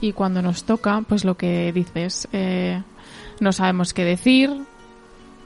[0.00, 2.82] y cuando nos toca, pues lo que dices, eh,
[3.38, 4.64] no sabemos qué decir,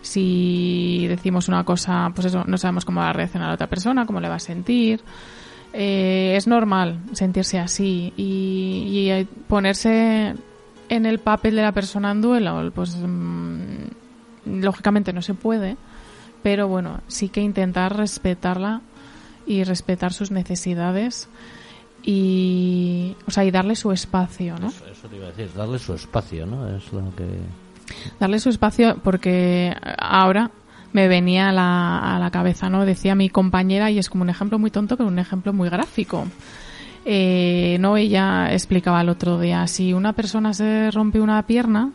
[0.04, 4.06] si decimos una cosa, pues eso, no sabemos cómo va a reaccionar la otra persona,
[4.06, 5.00] cómo le va a sentir.
[5.72, 10.34] Eh, es normal sentirse así y, eh, ponerse
[10.94, 15.76] en el papel de la persona en duelo, pues mm, lógicamente no se puede,
[16.42, 18.80] pero bueno, sí que intentar respetarla
[19.46, 21.28] y respetar sus necesidades
[22.02, 24.68] y, o sea, y darle su espacio, ¿no?
[24.68, 26.68] Eso, eso te iba a decir, darle su espacio, ¿no?
[26.76, 27.26] Es lo que...
[28.20, 30.50] darle su espacio porque ahora
[30.92, 32.84] me venía a la, a la cabeza, ¿no?
[32.84, 36.26] Decía mi compañera y es como un ejemplo muy tonto, pero un ejemplo muy gráfico.
[37.04, 41.92] Eh, no, ella explicaba el otro día, si una persona se rompe una pierna,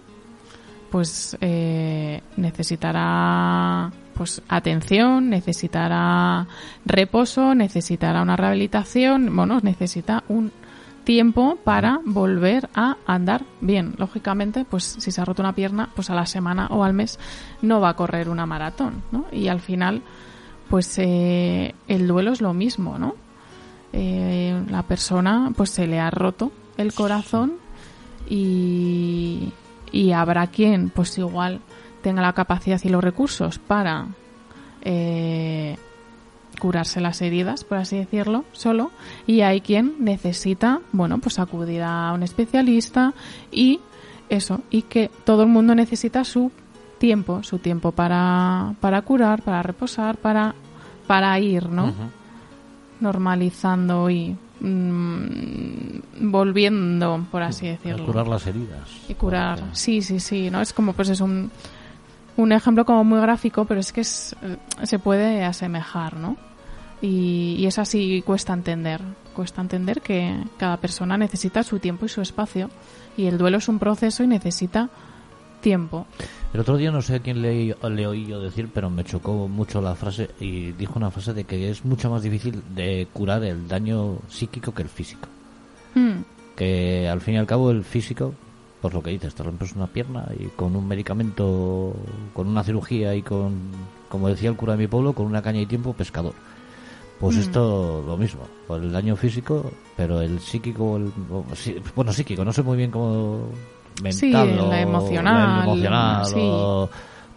[0.92, 6.46] pues eh, necesitará pues atención, necesitará
[6.86, 10.52] reposo, necesitará una rehabilitación, bueno, necesita un
[11.06, 13.96] tiempo para volver a andar bien.
[13.98, 17.18] Lógicamente, pues si se ha roto una pierna, pues a la semana o al mes
[17.62, 19.26] no va a correr una maratón, ¿no?
[19.32, 20.02] Y al final,
[20.70, 23.16] pues eh, el duelo es lo mismo, ¿no?
[23.92, 27.54] Eh, la persona, pues se le ha roto el corazón
[28.30, 29.52] y,
[29.92, 31.62] y habrá quien, pues igual
[32.02, 34.08] tenga la capacidad y los recursos para
[34.82, 35.78] eh,
[36.60, 38.92] curarse las heridas, por así decirlo, solo,
[39.26, 43.14] y hay quien necesita, bueno, pues acudir a un especialista
[43.52, 43.80] y
[44.30, 46.52] eso, y que todo el mundo necesita su
[47.00, 50.54] tiempo, su tiempo para, para curar, para reposar, para,
[51.08, 51.94] para ir, ¿no?
[53.00, 58.06] Normalizando y mm, volviendo, por así decirlo.
[58.06, 58.90] curar las heridas.
[59.08, 60.62] Y curar, Porque- sí, sí, sí, ¿no?
[60.62, 61.52] Es como, pues es un,
[62.38, 66.38] un ejemplo como muy gráfico, pero es que es, eh, se puede asemejar, ¿no?
[67.02, 69.02] Y, y es así, cuesta entender.
[69.34, 72.70] Cuesta entender que cada persona necesita su tiempo y su espacio.
[73.16, 74.90] Y el duelo es un proceso y necesita
[75.62, 76.06] tiempo.
[76.54, 79.48] El otro día no sé a quién le, le oí yo decir, pero me chocó
[79.48, 83.44] mucho la frase y dijo una frase de que es mucho más difícil de curar
[83.44, 85.28] el daño psíquico que el físico.
[85.94, 86.22] Hmm,
[86.56, 88.34] Que al fin y al cabo el físico,
[88.82, 91.94] por lo que dices, te rompes una pierna y con un medicamento,
[92.34, 93.54] con una cirugía y con,
[94.10, 96.34] como decía el cura de mi pueblo, con una caña y tiempo, pescador.
[97.20, 97.40] Pues Mm.
[97.42, 101.12] esto lo mismo, por el daño físico, pero el psíquico, el,
[101.96, 103.50] bueno, psíquico, no sé muy bien cómo
[104.02, 106.36] mental Sí, o la emocional, el emocional sí.
[106.42, 106.90] o-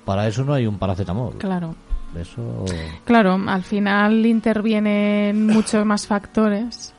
[0.04, 1.34] para eso no hay un paracetamol.
[1.38, 1.74] claro.
[2.18, 2.66] Eso
[3.06, 6.92] Claro, al final intervienen muchos más factores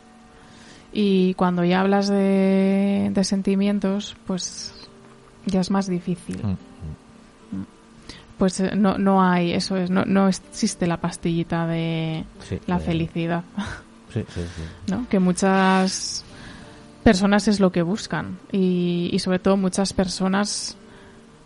[0.91, 4.73] y cuando ya hablas de, de sentimientos, pues
[5.45, 6.38] ya es más difícil.
[6.43, 7.63] Mm,
[8.38, 12.78] Pues eh, no, no hay, eso es, no, no existe la pastillita de sí, la
[12.78, 13.43] eh, felicidad,
[14.12, 14.64] Sí, sí, sí.
[14.91, 15.07] ¿no?
[15.09, 16.26] Que muchas
[17.04, 20.78] personas es lo que buscan y, y sobre todo muchas personas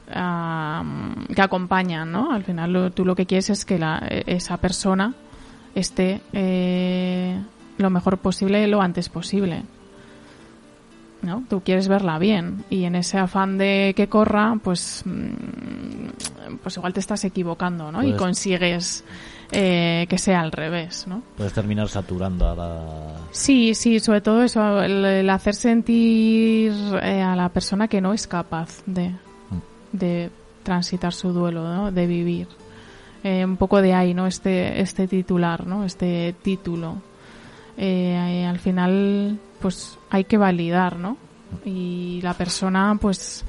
[0.09, 2.31] que acompañan, ¿no?
[2.31, 5.13] Al final lo- tú lo que quieres es que la, esa persona
[5.75, 7.37] esté eh,
[7.77, 9.63] lo mejor posible lo antes posible.
[11.21, 11.43] ¿No?
[11.49, 16.93] Tú quieres verla bien y en ese afán de que corra, pues, mm, pues igual
[16.93, 18.01] te estás equivocando, ¿no?
[18.03, 19.03] Y Puedes- consigues
[19.51, 21.21] eh, que sea al revés, ¿no?
[21.37, 22.81] Puedes terminar saturando a la...
[23.31, 28.13] Sí, sí, sobre todo eso, el, el hacer sentir eh, a la persona que no
[28.13, 29.13] es capaz de,
[29.91, 30.29] de
[30.63, 31.91] transitar su duelo, ¿no?
[31.91, 32.47] de vivir.
[33.23, 34.27] Eh, un poco de ahí, ¿no?
[34.27, 35.83] Este, este titular, ¿no?
[35.85, 37.01] Este título.
[37.77, 41.17] eh, al final pues hay que validar, ¿no?
[41.65, 43.43] Y la persona pues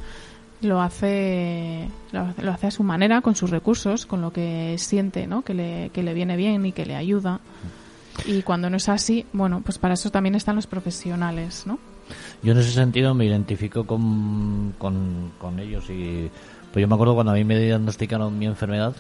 [0.60, 5.42] lo hace, lo hace a su manera, con sus recursos, con lo que siente, ¿no?
[5.42, 7.40] Que le, que le viene bien y que le ayuda.
[8.26, 11.78] Y cuando no es así, bueno, pues para eso también están los profesionales, ¿no?
[12.42, 16.30] Yo en ese sentido me identifico con, con, con ellos y
[16.72, 18.94] pues yo me acuerdo cuando a mí me diagnosticaron mi enfermedad,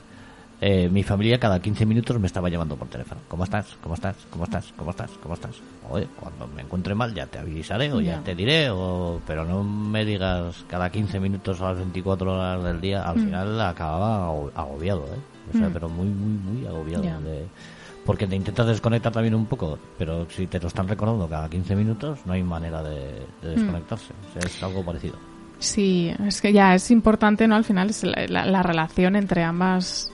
[0.60, 3.20] eh, mi familia cada 15 minutos me estaba llamando por teléfono.
[3.28, 3.76] ¿Cómo estás?
[3.82, 4.16] ¿Cómo estás?
[4.30, 4.72] ¿Cómo estás?
[4.76, 5.10] ¿Cómo estás?
[5.22, 5.54] ¿Cómo estás?
[5.90, 8.20] Oye, cuando me encuentre mal ya te avisaré o ya, Ya.
[8.22, 9.20] te diré, o...
[9.26, 13.02] pero no me digas cada 15 minutos a las 24 horas del día.
[13.08, 15.18] Al final acababa ago- agobiado, ¿eh?
[15.54, 15.72] O sea, Mm.
[15.72, 17.04] pero muy, muy, muy agobiado.
[17.04, 17.18] Ya.
[17.20, 17.46] de-
[18.04, 21.76] Porque te intentas desconectar también un poco, pero si te lo están recordando cada 15
[21.76, 24.12] minutos, no hay manera de, de desconectarse.
[24.30, 25.14] O sea, es algo parecido.
[25.58, 27.54] Sí, es que ya es importante, ¿no?
[27.56, 30.10] Al final es la, la- la relación entre ambas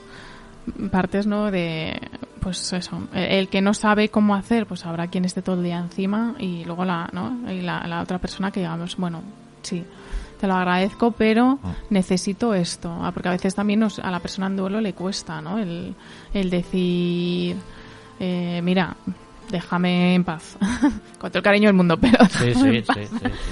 [0.91, 1.51] partes, ¿no?
[1.51, 1.99] De,
[2.39, 5.77] pues eso, el, que no sabe cómo hacer, pues habrá quien esté todo el día
[5.79, 7.51] encima y luego la, ¿no?
[7.51, 9.21] Y la, la otra persona que digamos, bueno,
[9.63, 9.83] sí,
[10.39, 11.59] te lo agradezco, pero
[11.89, 12.95] necesito esto.
[13.01, 15.57] Ah, porque a veces también nos- a la persona en duelo le cuesta, ¿no?
[15.57, 15.95] El,
[16.33, 17.55] el decir,
[18.19, 18.95] eh, mira,
[19.49, 20.57] déjame en paz.
[21.19, 23.01] Con todo el cariño del mundo, pero sí, sí, sí.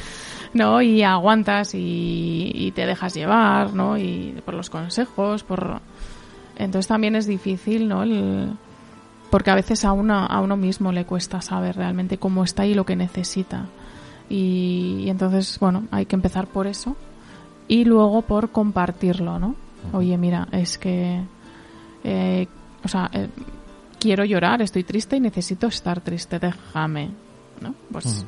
[0.54, 0.82] ¿no?
[0.84, 3.98] Y aguantas y, y te dejas llevar, ¿no?
[3.98, 5.82] Y por los consejos, por...
[6.58, 8.04] Entonces también es difícil, ¿no?
[8.04, 8.54] El-
[9.30, 12.76] Porque a veces a uno, a uno mismo le cuesta saber realmente cómo está y
[12.76, 13.66] lo que necesita.
[14.30, 16.96] Y, y entonces, bueno, hay que empezar por eso.
[17.68, 19.56] Y luego por compartirlo, ¿no?
[19.92, 21.22] Oye, mira, es que...
[22.04, 22.48] eh,
[22.84, 23.30] o sea, eh,
[24.00, 27.10] quiero llorar, estoy triste y necesito estar triste, déjame,
[27.62, 27.74] ¿no?
[27.92, 28.26] Pues,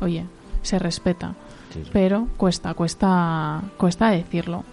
[0.00, 0.24] oye,
[0.62, 1.34] se respeta
[1.72, 1.90] Sí, sí.
[1.92, 4.64] pero cuesta, cuesta, cuesta decirlo.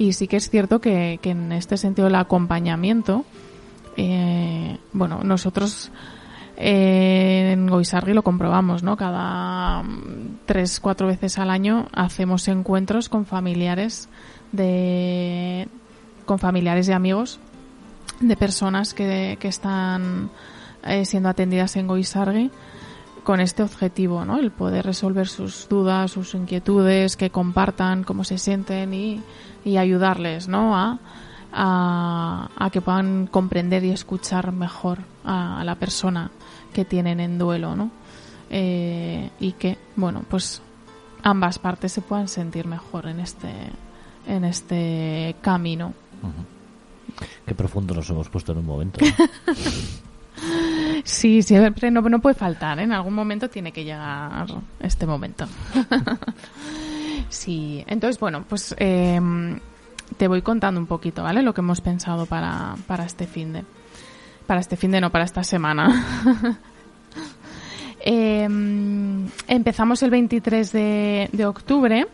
[0.00, 3.26] Y sí que es cierto que, que en este sentido el acompañamiento,
[3.98, 5.90] eh, bueno, nosotros
[6.56, 8.96] eh, en Goisarri lo comprobamos, ¿no?
[8.96, 14.08] Cada mm, tres, cuatro veces al año hacemos encuentros con familiares
[14.52, 15.68] de,
[16.24, 17.38] con familiares y amigos
[18.20, 20.30] de personas que, que están
[20.82, 22.50] eh, siendo atendidas en Goisargui
[23.22, 24.38] con este objetivo, ¿no?
[24.38, 29.20] El poder resolver sus dudas, sus inquietudes, que compartan cómo se sienten y,
[29.64, 30.76] y ayudarles, ¿no?
[30.76, 30.98] A,
[31.52, 36.30] a, a que puedan comprender y escuchar mejor a, a la persona
[36.72, 37.90] que tienen en duelo, ¿no?
[38.50, 40.60] Eh, y que, bueno, pues
[41.22, 43.52] ambas partes se puedan sentir mejor en este,
[44.26, 45.94] en este camino.
[47.46, 49.04] Qué profundo nos hemos puesto en un momento.
[49.04, 49.14] ¿eh?
[51.04, 52.82] Sí, siempre no, no puede faltar, ¿eh?
[52.84, 54.46] en algún momento tiene que llegar
[54.80, 55.46] este momento.
[57.30, 59.18] sí, entonces bueno, pues eh,
[60.16, 61.42] te voy contando un poquito, ¿vale?
[61.42, 63.64] Lo que hemos pensado para, para este fin de.
[64.46, 66.58] Para este fin de no, para esta semana.
[68.02, 68.48] Eh,
[69.46, 72.06] empezamos el 23 de, octubre,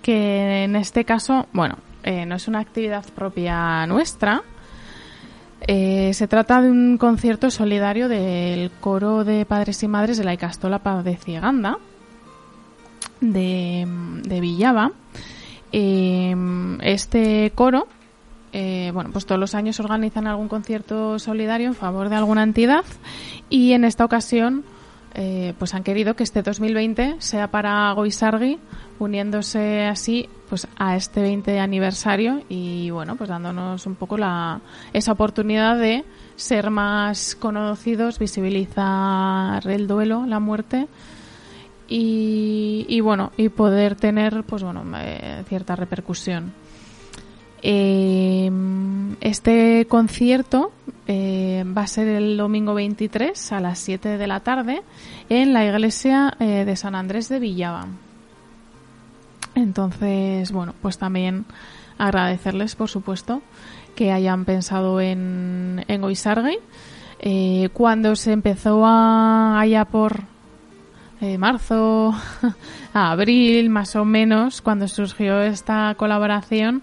[0.00, 4.42] que en este caso, bueno, eh, no es una actividad propia nuestra,
[5.66, 10.32] eh, se trata de un concierto solidario del coro de padres y madres de la
[10.32, 11.76] Icastola Paz de Cieganda
[13.20, 13.86] de,
[14.22, 14.92] de Villava.
[15.72, 16.34] Eh,
[16.82, 17.86] este coro,
[18.52, 22.84] eh, bueno, pues todos los años organizan algún concierto solidario en favor de alguna entidad
[23.48, 24.64] y en esta ocasión
[25.14, 28.58] eh, pues han querido que este 2020 sea para Goisargui,
[28.98, 34.60] uniéndose así pues a este 20 aniversario y bueno, pues dándonos un poco la
[34.92, 36.04] esa oportunidad de
[36.34, 40.88] ser más conocidos, visibilizar el duelo, la muerte
[41.90, 44.84] y, bueno, y poder tener pues bueno,
[45.48, 46.52] cierta repercusión.
[47.62, 48.50] Eh,
[49.20, 50.72] este concierto
[51.06, 54.82] eh, va a ser el domingo 23 a las 7 de la tarde
[55.28, 57.86] en la iglesia eh, de San Andrés de Villava.
[59.54, 61.44] Entonces, bueno, pues también
[61.98, 63.42] agradecerles, por supuesto,
[63.94, 66.04] que hayan pensado en, en.
[67.22, 70.22] Eh, cuando se empezó a, allá por
[71.20, 72.14] eh, marzo,
[72.94, 76.82] a abril, más o menos, cuando surgió esta colaboración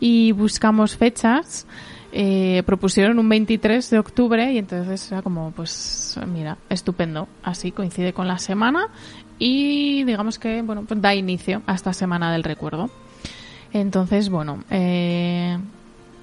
[0.00, 1.66] y buscamos fechas,
[2.12, 7.28] eh, propusieron un 23 de octubre y entonces era como, pues mira, estupendo.
[7.42, 8.88] Así coincide con la semana
[9.38, 12.90] y digamos que, bueno, pues da inicio a esta semana del recuerdo.
[13.72, 15.58] Entonces, bueno, eh,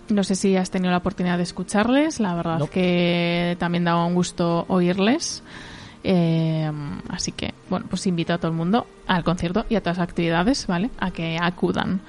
[0.10, 2.68] no sé si has tenido la oportunidad de escucharles, la verdad No.
[2.68, 5.44] que también daba un gusto oírles.
[6.08, 6.72] Eh,
[7.10, 10.08] así que, bueno, pues invito a todo el mundo al concierto y a todas las
[10.08, 10.92] actividades, ¿vale?
[11.00, 12.02] A que acudan.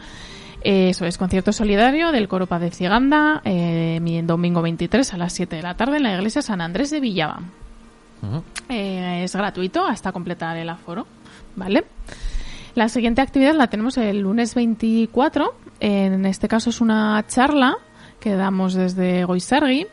[0.63, 5.17] Eh, Eso es, concierto solidario del Coro Paz de Ciganda, eh, mi domingo 23 a
[5.17, 7.41] las 7 de la tarde en la iglesia San Andrés de Villava.
[8.21, 8.43] Ujú.
[8.69, 11.07] Eh, es gratuito hasta completar el aforo,
[11.55, 11.85] ¿vale?
[12.75, 15.55] La siguiente actividad la tenemos el lunes 24.
[15.81, 17.77] En este caso es una charla
[18.21, 19.87] que damos desde Goisargui,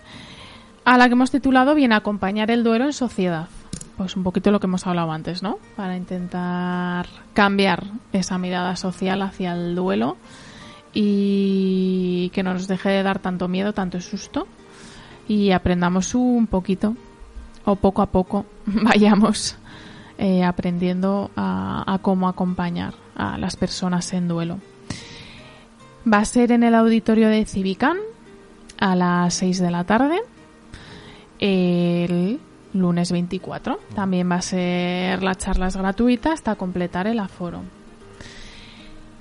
[0.83, 3.47] a la que hemos titulado Bien acompañar el duelo en sociedad.
[3.97, 5.59] Pues un poquito lo que hemos hablado antes, ¿no?
[5.75, 10.17] Para intentar cambiar esa mirada social hacia el duelo
[10.93, 14.47] y que no nos deje de dar tanto miedo, tanto susto
[15.27, 16.95] y aprendamos un poquito
[17.65, 19.57] o poco a poco vayamos
[20.17, 24.59] eh, aprendiendo a, a cómo acompañar a las personas en duelo.
[26.11, 27.97] Va a ser en el auditorio de Civican
[28.79, 30.19] a las 6 de la tarde
[31.39, 32.39] el
[32.73, 33.79] lunes 24.
[33.95, 37.61] También va a ser la charla es gratuita hasta completar el aforo.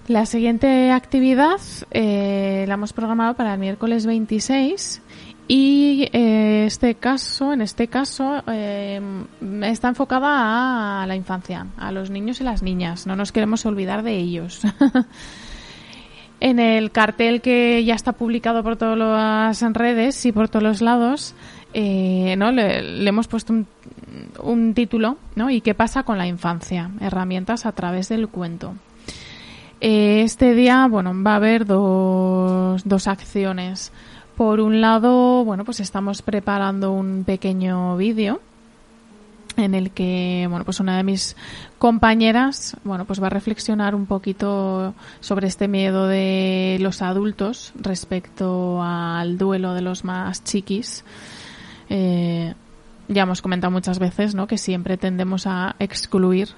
[0.09, 1.61] La siguiente actividad
[1.93, 5.01] eh, la hemos programado para el miércoles 26
[5.47, 9.01] y eh, este caso, en este caso, eh,
[9.63, 13.07] está enfocada a la infancia, a los niños y las niñas.
[13.07, 14.63] No nos queremos olvidar de ellos.
[16.41, 20.83] en el cartel que ya está publicado por todas las redes y por todos los
[20.83, 21.35] lados,
[21.73, 22.53] eh, ¿no?
[22.53, 23.67] Le, le hemos puesto un,
[24.43, 25.51] un título, ¿no?
[25.51, 26.91] ¿Y qué pasa con la infancia?
[27.01, 28.75] Herramientas a través del cuento.
[29.81, 33.93] Eh, Este día, bueno, va a haber dos, dos acciones.
[34.37, 38.41] Por un lado, bueno, pues estamos preparando un pequeño vídeo
[39.59, 41.37] en el que, bueno, pues una de mis
[41.79, 48.83] compañeras, bueno, pues va a reflexionar un poquito sobre este miedo de los adultos respecto
[48.83, 51.05] al duelo de los más chiquis.
[51.89, 52.55] Eh,
[53.09, 54.47] ya hemos comentado muchas veces, ¿no?
[54.47, 56.51] Que siempre tendemos a excluir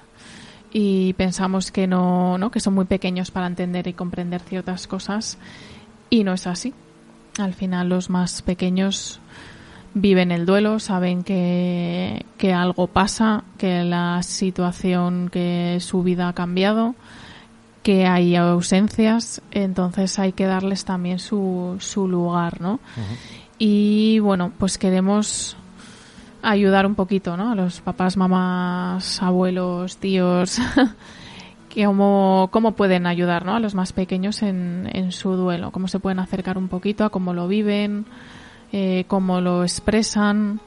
[0.77, 2.51] y pensamos que no, ¿no?
[2.51, 5.37] que son muy pequeños para entender y comprender ciertas cosas
[6.09, 6.73] y no es así.
[7.37, 9.21] Al final los más pequeños
[9.93, 16.33] viven el duelo, saben que, que algo pasa, que la situación, que su vida ha
[16.33, 16.95] cambiado,
[17.81, 22.81] que hay ausencias, entonces hay que darles también su, su lugar, ¿no?
[23.57, 25.55] Y bueno, pues queremos
[26.41, 27.51] ayudar un poquito, ¿no?
[27.51, 30.59] A los papás, mamás, abuelos, tíos,
[31.69, 33.55] que cómo, cómo pueden ayudar, ¿no?
[33.55, 37.09] A los más pequeños en, en su duelo, cómo se pueden acercar un poquito a
[37.09, 38.05] cómo lo viven,
[38.71, 40.59] eh, cómo lo expresan.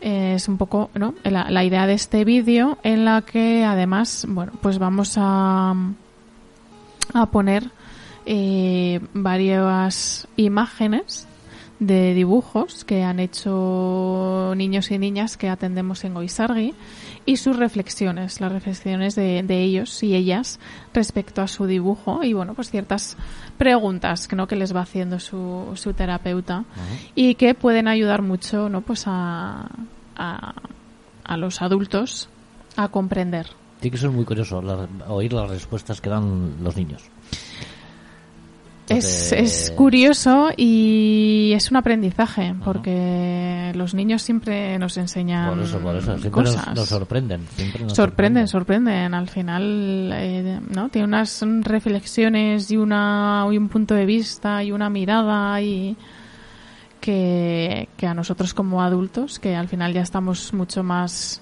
[0.00, 1.14] Es un poco, ¿no?
[1.24, 5.74] La, la idea de este vídeo en la que además, bueno, pues vamos a,
[7.12, 7.70] a poner
[8.24, 11.26] eh, varias imágenes
[11.80, 16.74] de dibujos que han hecho niños y niñas que atendemos en Goisargui
[17.26, 20.60] y sus reflexiones, las reflexiones de, de ellos y ellas
[20.92, 23.16] respecto a su dibujo y bueno, pues ciertas
[23.56, 26.64] preguntas que no que les va haciendo su, su terapeuta
[27.14, 28.82] y que pueden ayudar mucho, ¿no?
[28.82, 29.66] Pues a,
[30.16, 30.54] a,
[31.24, 32.28] a los adultos
[32.76, 33.46] a comprender.
[33.80, 37.02] Tiene que ser muy curioso la- oír las respuestas que dan los niños.
[38.90, 45.78] Es, es curioso y es un aprendizaje porque los niños siempre nos enseñan Por eso,
[45.78, 46.18] por eso.
[46.18, 46.74] Siempre nos, cosas.
[46.74, 47.46] nos sorprenden.
[47.54, 49.14] Siempre nos sorprenden, sorprenden.
[49.14, 50.88] Al final, eh, ¿no?
[50.88, 55.96] Tiene unas reflexiones y una y un punto de vista y una mirada y
[57.00, 61.40] que, que a nosotros como adultos, que al final ya estamos mucho más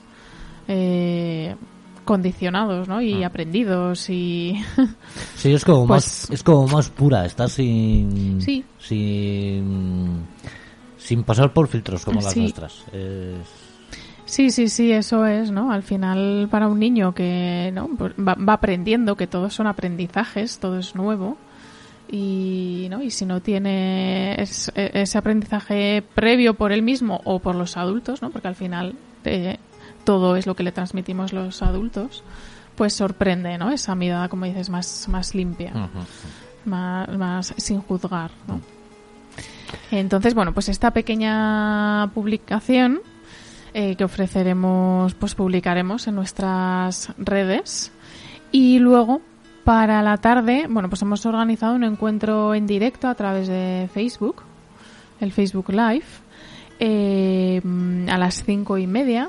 [0.69, 1.57] eh,
[2.09, 2.97] condicionados, ¿no?
[2.97, 3.03] Ah.
[3.03, 4.57] Y aprendidos y
[5.37, 8.65] Sí, es como Pues- más, es como más pura, está sin, Sí.
[8.79, 10.27] sin,
[10.97, 12.41] sin pasar por filtros como las Sí.
[12.41, 12.83] nuestras.
[12.93, 13.67] Es-
[14.25, 15.71] Sí, sí, sí, eso es, ¿no?
[15.73, 17.89] Al final, para un niño que ¿no?
[17.97, 21.39] Pues va, va aprendiendo, que todos son aprendizajes, todo es nuevo,
[22.11, 23.03] y, ¿no?
[23.03, 27.77] y si no tiene es- e- ese aprendizaje previo por él mismo o por los
[27.77, 28.31] adultos, ¿no?
[28.31, 28.95] Porque al final
[29.25, 29.57] eh,
[30.09, 32.25] todo es lo que le transmitimos los adultos,
[32.77, 33.71] pues sorprende, ¿no?
[33.71, 35.91] Esa mirada, como dices, más, más limpia
[36.65, 38.59] más, más sin juzgar, ¿no?
[39.91, 43.03] Entonces, bueno, pues esta pequeña publicación
[43.75, 47.93] eh, que ofreceremos, pues publicaremos en nuestras redes
[48.51, 49.21] y luego
[49.63, 54.37] para la tarde, bueno, pues hemos organizado un encuentro en directo a través de Facebook,
[55.21, 56.07] el Facebook Live,
[56.81, 57.61] eh,
[58.09, 59.29] a las cinco y media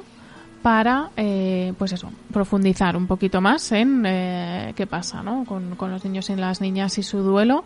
[0.62, 5.45] para, eh, pues eso, profundizar un poquito más en eh, qué pasa, ¿no?
[5.45, 7.64] Con, con los niños y las niñas y su duelo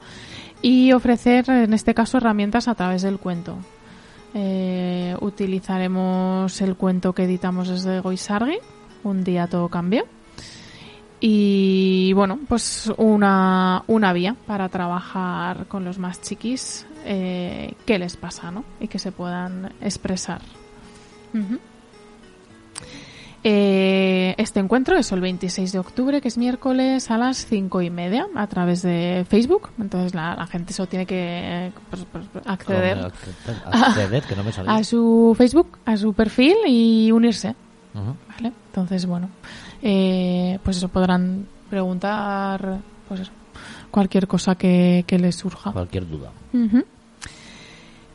[0.61, 3.57] y ofrecer, en este caso, herramientas a través del cuento.
[4.33, 8.57] Eh, utilizaremos el cuento que editamos desde Goisargui,
[9.03, 10.05] Un día todo cambió.
[11.19, 18.51] Y bueno, pues una, una vía para trabajar con los más chiquis, qué les pasa,
[18.51, 18.65] ¿no?
[18.81, 20.41] Y que se puedan expresar.
[23.45, 27.89] Eh, este encuentro es el 26 de octubre, que es miércoles a las cinco y
[27.89, 29.69] media, a través de Facebook.
[29.79, 33.11] Entonces la, la gente solo tiene que pues, pues, acceder
[33.65, 37.55] Acceder, que no me a su Facebook, a su perfil y unirse.
[37.93, 38.51] ¿Vale?
[38.67, 39.29] Entonces, bueno,
[39.81, 43.31] eh, pues eso podrán preguntar, pues eso,
[43.91, 45.71] cualquier cosa que, que les surja.
[45.71, 46.31] Cualquier duda.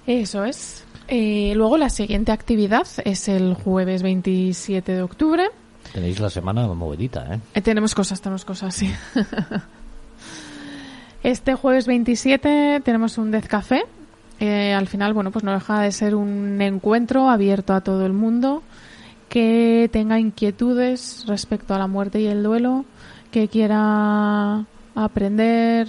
[0.07, 0.85] Eso es.
[1.09, 5.49] Eh, luego la siguiente actividad es el jueves 27 de octubre.
[5.93, 7.41] Tenéis la semana movidita, ¿eh?
[7.55, 8.93] Eh, tenemos cosas, tenemos cosas, sí.
[11.23, 13.85] este jueves 27 tenemos un Death Café.
[14.39, 18.13] Eh, al final, bueno, pues no deja de ser un encuentro abierto a todo el
[18.13, 18.63] mundo
[19.31, 22.85] que tenga inquietudes respecto a la muerte y el duelo,
[23.31, 25.89] que quiera aprender,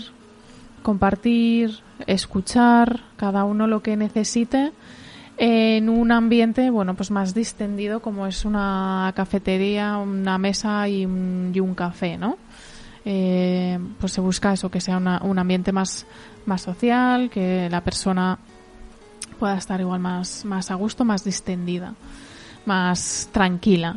[0.82, 4.72] compartir, escuchar, cada uno lo que necesite
[5.41, 11.51] en un ambiente, bueno, pues más distendido como es una cafetería, una mesa y un,
[11.53, 12.37] y un café, ¿no?
[13.05, 16.05] Eh, pues se busca eso, que sea una- un ambiente más,
[16.45, 18.37] más social, que la persona
[19.39, 21.93] pueda estar igual más, más a gusto, más distendida,
[22.65, 23.95] más tranquila.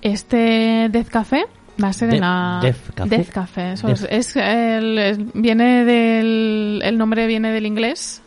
[0.00, 1.44] Este Death Café
[1.82, 3.08] va a ser De- en la Death Café.
[3.16, 4.04] Death Café, eso Death.
[4.08, 8.22] es, es el- es- viene del el nombre viene del inglés.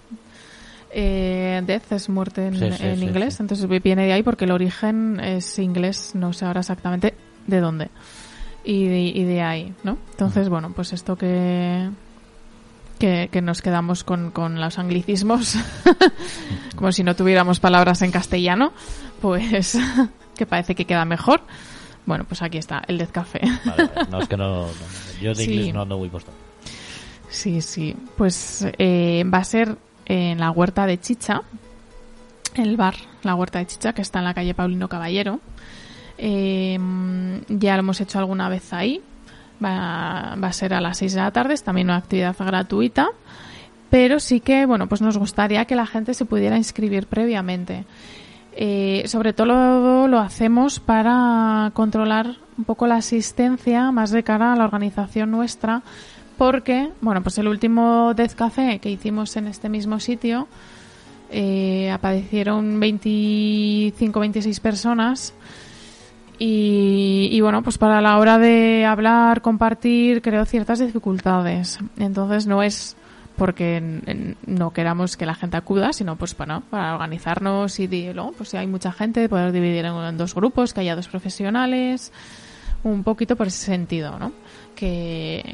[0.96, 4.46] Eh, death es muerte en, Sí, sí, en sí, inglés, entonces viene de ahí porque
[4.46, 7.16] el origen es inglés, no sé ahora exactamente
[7.48, 7.90] de dónde.
[8.64, 9.98] Y de, y de ahí, ¿no?
[10.12, 11.90] Entonces, bueno, pues esto que,
[13.00, 15.56] que, que nos quedamos con, con los anglicismos,
[16.76, 18.72] como si no tuviéramos palabras en castellano,
[19.22, 19.78] pues
[20.38, 21.42] que parece que queda mejor.
[22.06, 23.42] Bueno, pues aquí está, el Death Café.
[23.66, 23.90] Vale.
[24.12, 24.68] No, es que no, no-
[25.22, 25.52] yo de Sí.
[25.54, 26.32] inglés no ando muy puesto.
[27.30, 27.96] Sí, sí.
[28.16, 29.76] Pues eh, va a ser
[30.06, 31.42] en la Huerta de Chicha,
[32.56, 35.40] el bar, la Huerta de Chicha, que está en la calle Paulino Caballero.
[36.18, 36.78] Eh,
[37.50, 39.02] ya lo hemos hecho alguna vez ahí.
[39.64, 43.10] Va, va a ser a las 6 de la tarde, es también una actividad gratuita.
[43.90, 47.86] Pero sí que, bueno, pues nos gustaría que la gente se pudiera inscribir previamente.
[48.56, 54.56] Eh, sobre todo lo hacemos para controlar un poco la asistencia más de cara a
[54.56, 55.82] la organización nuestra,
[56.38, 60.48] porque, bueno, pues el último Death Café que hicimos en este mismo sitio,
[61.32, 65.34] eh, aparecieron 25-26 personas
[66.40, 71.80] y, y, bueno, pues para la hora de hablar, compartir, creo ciertas dificultades.
[71.98, 72.96] Entonces no es
[73.38, 78.32] porque no queramos que la gente acuda, sino pues bueno, para organizarnos y di- luego,
[78.34, 82.12] pues si hay mucha gente, poder dividir en, en dos grupos, que haya dos profesionales,
[82.84, 84.32] un poquito por ese sentido, ¿no?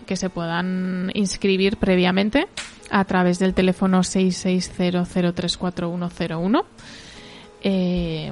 [0.05, 2.47] Que, se puedan inscribir previamente
[2.89, 6.63] a través del teléfono 660034101.
[7.61, 8.31] Eh,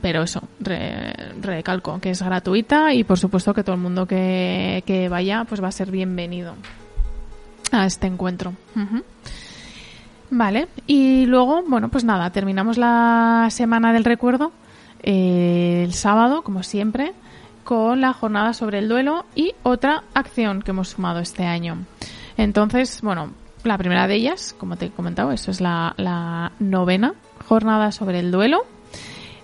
[0.00, 1.12] pero eso, re-
[1.42, 5.68] recalco que es gratuita y por supuesto que todo el mundo que, vaya pues va
[5.68, 6.54] a ser bienvenido
[7.72, 8.54] a este encuentro.
[10.30, 14.52] Vale, y luego, bueno, pues nada, terminamos la semana del recuerdo
[15.02, 17.12] eh, el sábado, como siempre,
[17.66, 21.78] con la jornada sobre el duelo y otra acción que hemos sumado este año.
[22.36, 23.32] Entonces, bueno,
[23.64, 27.14] la primera de ellas, como te he comentado, eso es la, novena
[27.48, 28.64] jornada sobre el duelo.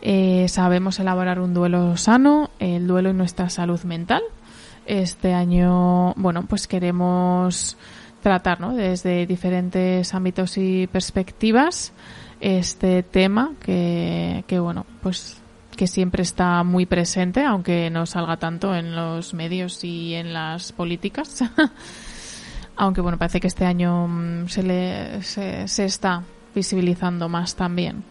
[0.02, 4.22] Eh, sabemos elaborar un duelo sano, el duelo en nuestra salud mental.
[4.86, 7.76] Este año, bueno, pues queremos
[8.22, 8.76] tratar, ¿no?
[8.76, 11.92] Desde diferentes ámbitos y perspectivas
[12.40, 15.41] este tema que bueno, pues
[15.76, 20.72] que siempre está muy presente, aunque no salga tanto en los medios y en las
[20.72, 21.44] políticas.
[22.76, 26.22] aunque bueno, parece que este año mm, se, le, se, se está
[26.54, 28.04] visibilizando más también.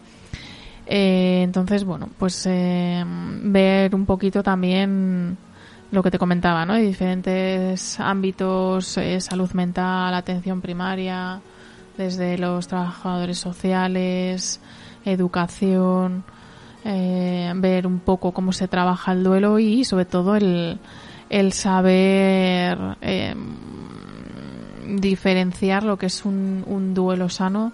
[0.86, 5.36] Eh, entonces, bueno, pues eh, ver un poquito también
[5.90, 6.74] lo que te comentaba, ¿no?
[6.74, 11.40] De diferentes ámbitos, eh, salud mental, atención primaria,
[11.96, 14.60] desde los trabajadores sociales,
[15.04, 16.24] educación,
[16.84, 20.78] eh, ver un poco cómo se trabaja el duelo y sobre todo el,
[21.30, 23.34] el saber eh,
[24.96, 27.72] diferenciar lo que es un, un duelo sano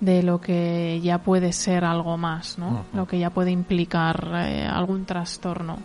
[0.00, 2.84] de lo que ya puede ser algo más, ¿no?
[2.92, 5.78] Lo que ya puede implicar eh, algún trastorno.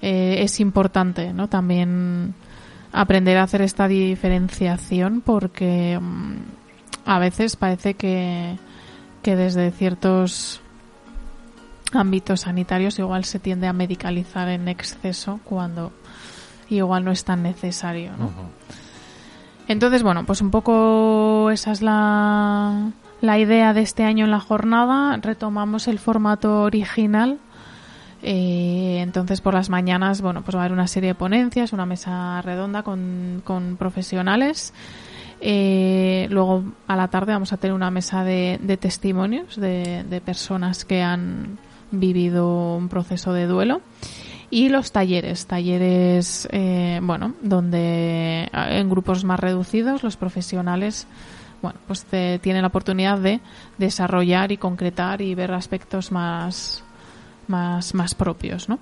[0.00, 1.48] Es importante, ¿no?
[1.48, 2.34] También
[2.92, 6.34] aprender a hacer esta diferenciación porque mm,
[7.04, 8.56] a veces parece que,
[9.22, 10.60] que desde ciertos
[11.96, 15.92] ámbitos sanitarios igual se tiende a medicalizar en exceso cuando
[16.70, 18.30] igual no es tan necesario, ¿no?
[19.68, 22.90] Entonces, bueno, pues un poco esa es la,
[23.20, 25.16] la idea de este año en la jornada.
[25.16, 27.38] Retomamos el formato original
[28.22, 31.86] Eh, entonces por las mañanas, bueno, pues va a haber una serie de ponencias, una
[31.86, 34.72] mesa redonda con, con profesionales.
[35.40, 40.20] Eh, luego a la tarde vamos a tener una mesa de, de testimonios de, de
[40.20, 41.58] personas que han
[41.90, 43.80] vivido un proceso de duelo
[44.50, 51.06] y los talleres, talleres, eh, bueno, donde en grupos más reducidos los profesionales,
[51.62, 53.40] bueno, pues te- tienen la oportunidad de
[53.78, 56.84] desarrollar y concretar y ver aspectos más,
[57.48, 58.78] más, más propios, ¿no?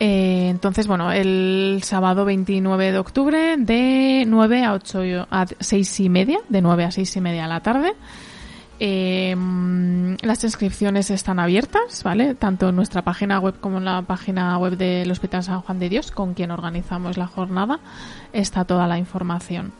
[0.00, 5.98] Eh, entonces, bueno, el sábado 29 de octubre de 9 a 8 y- a 6
[6.00, 7.92] y media, de 9 a 6 y media de la tarde.
[8.80, 9.34] Eh,
[10.22, 12.34] las inscripciones están abiertas, ¿vale?
[12.34, 15.88] Tanto en nuestra página web como en la página web del Hospital San Juan de
[15.88, 17.80] Dios, con quien organizamos la jornada,
[18.32, 19.72] está toda la información.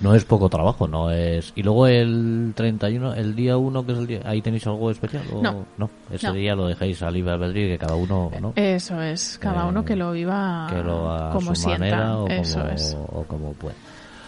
[0.00, 1.52] no es poco trabajo, no es...
[1.56, 4.20] Y luego el 31, el día 1, que es el día...
[4.24, 5.22] ¿Ahí tenéis algo especial?
[5.32, 5.42] O...
[5.42, 5.90] No.
[6.10, 6.32] ese No.
[6.34, 8.52] día lo dejáis a libre albedrío que cada uno, ¿no?
[8.56, 11.78] Eso es, cada Eh, uno que lo viva que lo a como su sienta.
[11.78, 12.96] manera o Eso como, es.
[13.12, 13.74] o como pueda.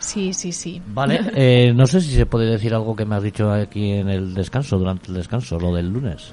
[0.00, 0.80] Sí, sí, sí.
[0.86, 4.08] Vale, eh, no sé si se puede decir algo que me has dicho aquí en
[4.08, 6.32] el descanso, durante el descanso, lo del lunes.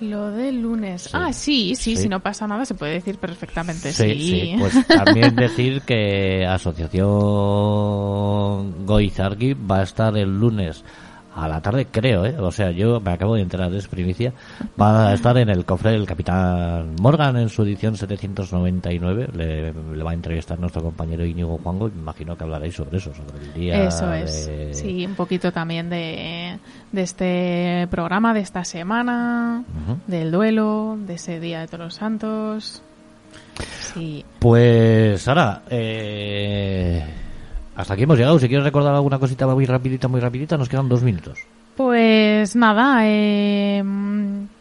[0.00, 1.02] Lo del lunes.
[1.02, 1.10] Sí.
[1.12, 2.02] Ah, sí, sí, Sí.
[2.02, 3.92] si no pasa nada se puede decir perfectamente.
[3.92, 7.08] Sí, Sí, pues también decir que Asociación
[8.86, 10.84] Goizargui va a estar el lunes
[11.44, 12.34] a la tarde, creo, ¿eh?
[12.38, 14.32] O sea, yo me acabo de enterar, es primicia.
[14.80, 19.28] Va a estar en el cofre del Capitán Morgan en su edición 799.
[19.34, 22.98] Le, le va a entrevistar nuestro compañero Íñigo Juango y me imagino que hablaréis sobre
[22.98, 23.84] eso, sobre el día.
[23.84, 24.46] Eso es.
[24.46, 26.58] de- Sí, un poquito también de,
[26.92, 29.62] de este programa, de esta semana,
[30.06, 32.82] del duelo, de ese Día de Todos los Santos.
[33.94, 34.24] Sí.
[34.38, 37.04] Pues Sara, eh,
[37.78, 38.40] hasta aquí hemos llegado.
[38.40, 41.38] Si quieres recordar alguna cosita muy rapidita, muy rapidita, nos quedan dos minutos.
[41.76, 43.84] Pues nada, eh,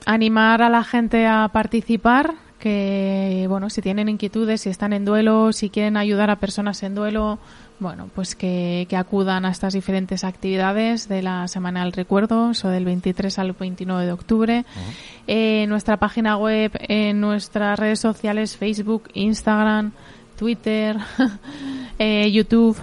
[0.06, 5.52] animar a la gente a participar, que bueno, si tienen inquietudes, si están en duelo,
[5.52, 7.40] si quieren ayudar a personas en duelo,
[7.80, 12.70] bueno, pues que, que acudan a estas diferentes actividades de la Semana del Recuerdo, eso
[12.70, 14.66] del 23 al 29 de octubre.
[15.26, 19.92] Eh, en nuestra página web, en nuestras redes sociales, Facebook, Instagram,
[20.38, 20.98] Twitter,
[21.98, 22.78] eh, YouTube.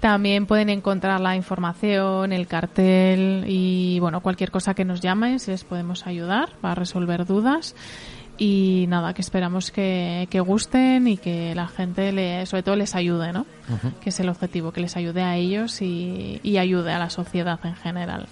[0.00, 5.50] También pueden encontrar la información, el cartel y bueno, cualquier cosa que nos llamen, si
[5.50, 7.74] les podemos ayudar para resolver dudas.
[8.40, 12.94] Y nada, que esperamos que, que gusten y que la gente, le, sobre todo, les
[12.94, 13.46] ayude, ¿no?
[14.00, 17.58] Que es el objetivo, que les ayude a ellos y, y ayude a la sociedad
[17.64, 18.28] en general.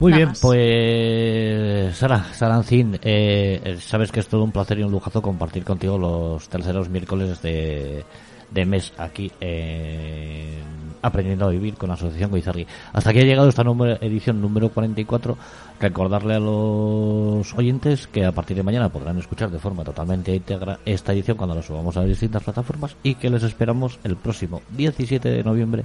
[0.00, 0.40] Muy Nada bien, más.
[0.40, 5.96] pues Sara, Sarancín, eh, sabes que es todo un placer y un lujazo compartir contigo
[5.96, 8.04] los terceros miércoles de,
[8.50, 12.66] de mes aquí en Aprendiendo a Vivir con la Asociación Goizarri.
[12.92, 15.38] Hasta aquí ha llegado esta número- edición número 44.
[15.80, 20.80] Recordarle a los oyentes que a partir de mañana podrán escuchar de forma totalmente íntegra
[20.84, 24.60] esta edición cuando la subamos a las distintas plataformas y que les esperamos el próximo
[24.76, 25.84] 17 de noviembre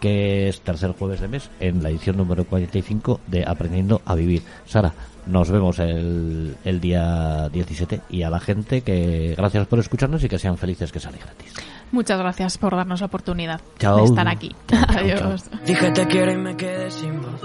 [0.00, 4.42] que es tercer jueves de mes, en la edición número 45 de Aprendiendo a Vivir.
[4.64, 4.94] Sara,
[5.28, 10.28] nos vemos el, el día 17 y a la gente que gracias por escucharnos y
[10.28, 11.52] que sean felices que sale gratis.
[11.90, 13.98] Muchas gracias por darnos la oportunidad Chao.
[13.98, 14.54] de estar aquí.
[14.68, 15.44] Chao, chao, Adiós.
[15.64, 17.40] Dije te quiero y me quedé sin voz.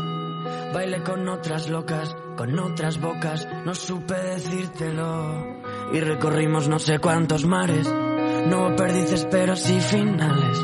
[0.74, 5.62] Bailé con otras locas, con otras bocas, no supe decírtelo.
[5.94, 7.88] Y recorrimos no sé cuántos mares,
[8.48, 10.58] no hubo perdices pero sí finales.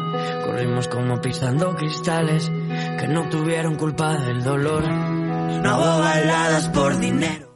[0.46, 5.29] Corrimos como pisando cristales que no tuvieron culpa del dolor.
[5.64, 7.46] No hubo baladas por dinero.